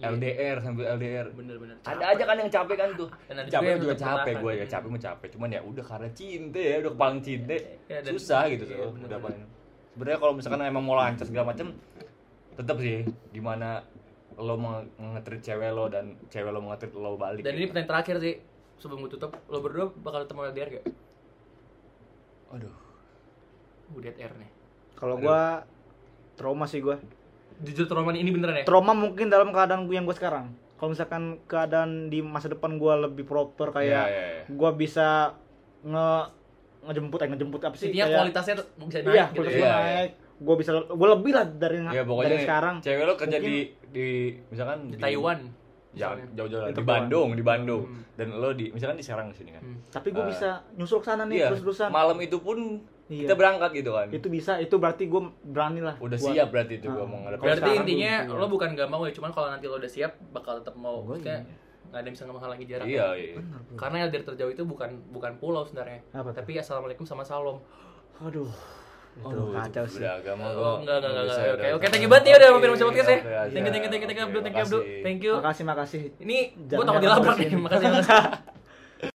Iya. 0.00 0.16
LDR 0.16 0.56
sambil 0.64 0.84
LDR. 0.96 1.26
Bener-bener. 1.36 1.76
Ada 1.84 2.04
aja 2.16 2.22
kan 2.24 2.36
yang 2.40 2.48
capek 2.48 2.76
kan 2.76 2.88
tuh. 2.96 3.08
Dan 3.28 3.36
ada 3.36 3.44
juga 3.44 3.56
capek 3.60 3.74
juga 3.76 3.94
capek 3.96 4.34
gue 4.40 4.52
ya 4.56 4.64
capek 4.64 4.88
mah 4.88 5.02
capek. 5.02 5.28
Cuman 5.36 5.48
ya 5.52 5.60
udah 5.60 5.84
karena 5.84 6.08
cinta 6.16 6.60
ya, 6.60 6.74
udah 6.80 6.90
kepalang 6.96 7.20
cinta. 7.20 7.56
Ya, 7.84 7.98
dan- 8.00 8.14
susah 8.16 8.42
gitu 8.48 8.64
iya, 8.64 8.76
tuh. 8.80 8.96
Udah 8.96 9.18
paling. 9.20 9.42
Sebenarnya 9.92 10.18
kalau 10.18 10.32
misalkan 10.32 10.60
emang 10.64 10.84
mau 10.88 10.96
lancar 10.96 11.28
segala 11.28 11.52
macem, 11.52 11.76
tetap 12.56 12.76
sih 12.80 13.04
gimana 13.28 13.84
lo 14.40 14.56
mau 14.56 14.80
ngetrit 14.96 15.44
cewek 15.44 15.68
lo 15.68 15.92
dan 15.92 16.16
cewek 16.32 16.48
lo 16.48 16.64
mau 16.64 16.72
ngetrit 16.72 16.96
lo 16.96 17.20
balik. 17.20 17.44
Dan 17.44 17.60
ini 17.60 17.68
gitu. 17.68 17.76
pertanyaan 17.76 17.90
terakhir 17.92 18.16
sih 18.24 18.34
sebelum 18.80 19.04
gue 19.04 19.12
tutup, 19.12 19.36
lo 19.52 19.60
berdua 19.60 19.92
bakal 20.00 20.24
ketemu 20.24 20.40
LDR 20.48 20.68
gak? 20.80 20.84
Aduh. 22.50 22.74
Udah 23.92 24.12
R 24.12 24.32
nih. 24.36 24.50
kalau 24.92 25.16
gua 25.16 25.64
trauma 26.34 26.64
sih 26.64 26.78
gua 26.78 27.00
Jujur 27.58 27.84
trauma 27.84 28.12
ini 28.12 28.28
beneran 28.28 28.52
ya? 28.54 28.64
trauma 28.64 28.92
mungkin 28.92 29.26
dalam 29.26 29.48
keadaan 29.48 29.84
gue 29.84 29.92
yang 29.92 30.04
gue 30.04 30.12
sekarang 30.12 30.48
kalau 30.74 30.92
misalkan 30.92 31.22
keadaan 31.44 32.08
di 32.08 32.20
masa 32.20 32.48
depan 32.48 32.74
gue 32.74 32.94
lebih 33.02 33.24
proper 33.24 33.68
kayak 33.70 33.84
Iya, 33.84 34.04
iya, 34.06 34.24
iya. 34.30 34.42
gue 34.46 34.70
bisa 34.74 35.36
nge 35.82 36.08
ngejemput 36.82 37.18
eh 37.18 37.28
ngejemput 37.28 37.60
apa 37.62 37.76
sih 37.76 37.88
Intinya 37.88 38.06
kayak 38.06 38.16
kualitasnya 38.18 38.54
tuh 38.56 38.66
bisa 38.78 38.98
naik 38.98 39.08
iya 39.10 39.24
gitu 39.26 39.36
kualitas 39.36 39.52
ya. 39.52 39.56
gue 39.56 39.66
Iya, 39.66 39.76
naik 39.78 40.12
gue 40.40 40.54
bisa 40.56 40.70
gue 40.80 41.08
lebih 41.10 41.32
lah 41.34 41.44
dari 41.50 41.76
Ya 41.82 42.02
pokoknya 42.02 42.28
dari 42.30 42.40
sekarang 42.42 42.74
cewek 42.80 43.02
lo 43.02 43.14
kerja 43.14 43.36
Mungkin- 43.36 43.44
di 43.46 43.56
di 43.90 44.06
misalkan 44.46 44.78
Di 44.86 44.96
Taiwan. 44.96 45.38
Jangan 45.92 46.16
misalnya. 46.16 46.36
jauh-jauh 46.36 46.62
Di. 46.70 46.82
Bandung, 46.84 47.28
di 47.32 47.42
Bandung. 47.42 47.82
Hmm. 47.84 48.02
Dan 48.14 48.28
lo 48.32 48.50
di 48.52 48.70
misalkan 48.70 48.94
di 48.94 49.02
Serang 49.02 49.28
sini 49.30 49.50
kan. 49.50 49.62
Hmm. 49.62 49.78
tapi 49.88 50.08
gue 50.10 50.20
Eh, 50.20 50.28
bisa 50.28 50.48
nyusul 50.72 50.98
ke 50.98 51.06
sana 51.06 51.22
nih 51.24 51.36
Iya, 51.36 51.46
terus 51.50 51.62
terusan 51.62 51.88
malam 51.90 52.18
itu 52.18 52.38
pun 52.38 52.58
Iya. 53.06 53.26
kita 53.26 53.34
berangkat 53.34 53.70
gitu 53.74 53.90
kan. 53.90 54.06
itu 54.08 54.26
bisa 54.28 54.52
itu 54.56 54.70
berarti 54.72 55.04
gue 55.04 55.22
berani 55.42 55.80
lah 55.80 55.98
Udah 55.98 56.14
buat- 56.14 56.30
siap 56.30 56.48
berarti 56.48 56.74
itu 56.76 56.86
gua 56.86 57.02
Ah. 57.02 57.06
mau 57.06 57.18
ngadepin. 57.20 57.42
Berarti 57.42 57.70
intinya 57.76 58.12
iya. 58.22 58.30
lo 58.32 58.46
bukan 58.46 58.68
gak 58.72 58.86
mau 58.86 59.02
ya, 59.02 59.10
cuman 59.10 59.30
kalau 59.30 59.48
nanti 59.48 59.66
lo 59.66 59.76
udah 59.76 59.90
siap 59.90 60.12
bakal 60.30 60.54
tetap 60.56 60.74
mau. 60.74 61.00
Oh, 61.00 61.10
Maksudnya 61.10 61.42
iya. 61.42 61.58
nggak 61.88 61.98
ada 61.98 62.06
yang 62.06 62.14
bisa 62.14 62.24
menghalangi 62.24 62.64
jarak. 62.64 62.86
Iya, 62.86 63.06
iya. 63.12 63.34
Bener, 63.34 63.58
bro. 63.60 63.74
Karena 63.74 63.96
LDR 64.04 64.22
terjauh 64.24 64.52
itu 64.52 64.62
bukan 64.62 64.90
bukan 65.10 65.32
pulau 65.36 65.62
sebenarnya. 65.64 66.06
Apa? 66.12 66.30
Tapi 66.30 66.52
assalamualaikum 66.56 67.02
sama 67.02 67.24
salam. 67.24 67.58
aduh 68.20 68.46
Itu 69.18 69.38
kacau 69.52 69.84
sih. 69.90 70.00
Beda 70.00 70.12
agama 70.22 70.44
Oh, 70.48 70.54
gua 70.54 70.70
enggak, 70.80 70.96
enggak, 71.02 71.12
enggak, 71.12 71.36
udah. 71.36 71.50
Oke, 71.50 71.68
oke, 71.76 71.86
thank 71.90 72.02
you 72.04 72.10
banget 72.10 72.24
ya 72.30 72.34
udah 72.38 72.48
mampir 72.54 72.68
sama 72.72 72.88
podcast 72.88 73.10
ya. 73.10 73.18
Thank 73.50 73.64
you, 73.66 73.72
thank 73.74 73.84
you, 73.84 73.90
thank 73.90 74.02
you, 74.02 74.08
thank 74.08 74.18
you, 74.20 74.26
thank 74.40 74.56
you, 74.56 74.62
makasih. 74.62 74.82
Thank 75.04 75.20
you. 75.20 75.34
Makasih 75.36 75.64
makasih. 75.66 76.02
Ini 76.22 76.38
Jangan 76.70 76.86
takut 76.86 77.02
dilabrak 77.02 77.36
nih, 77.36 77.48
makasih, 77.58 77.86
makasih. 77.90 78.58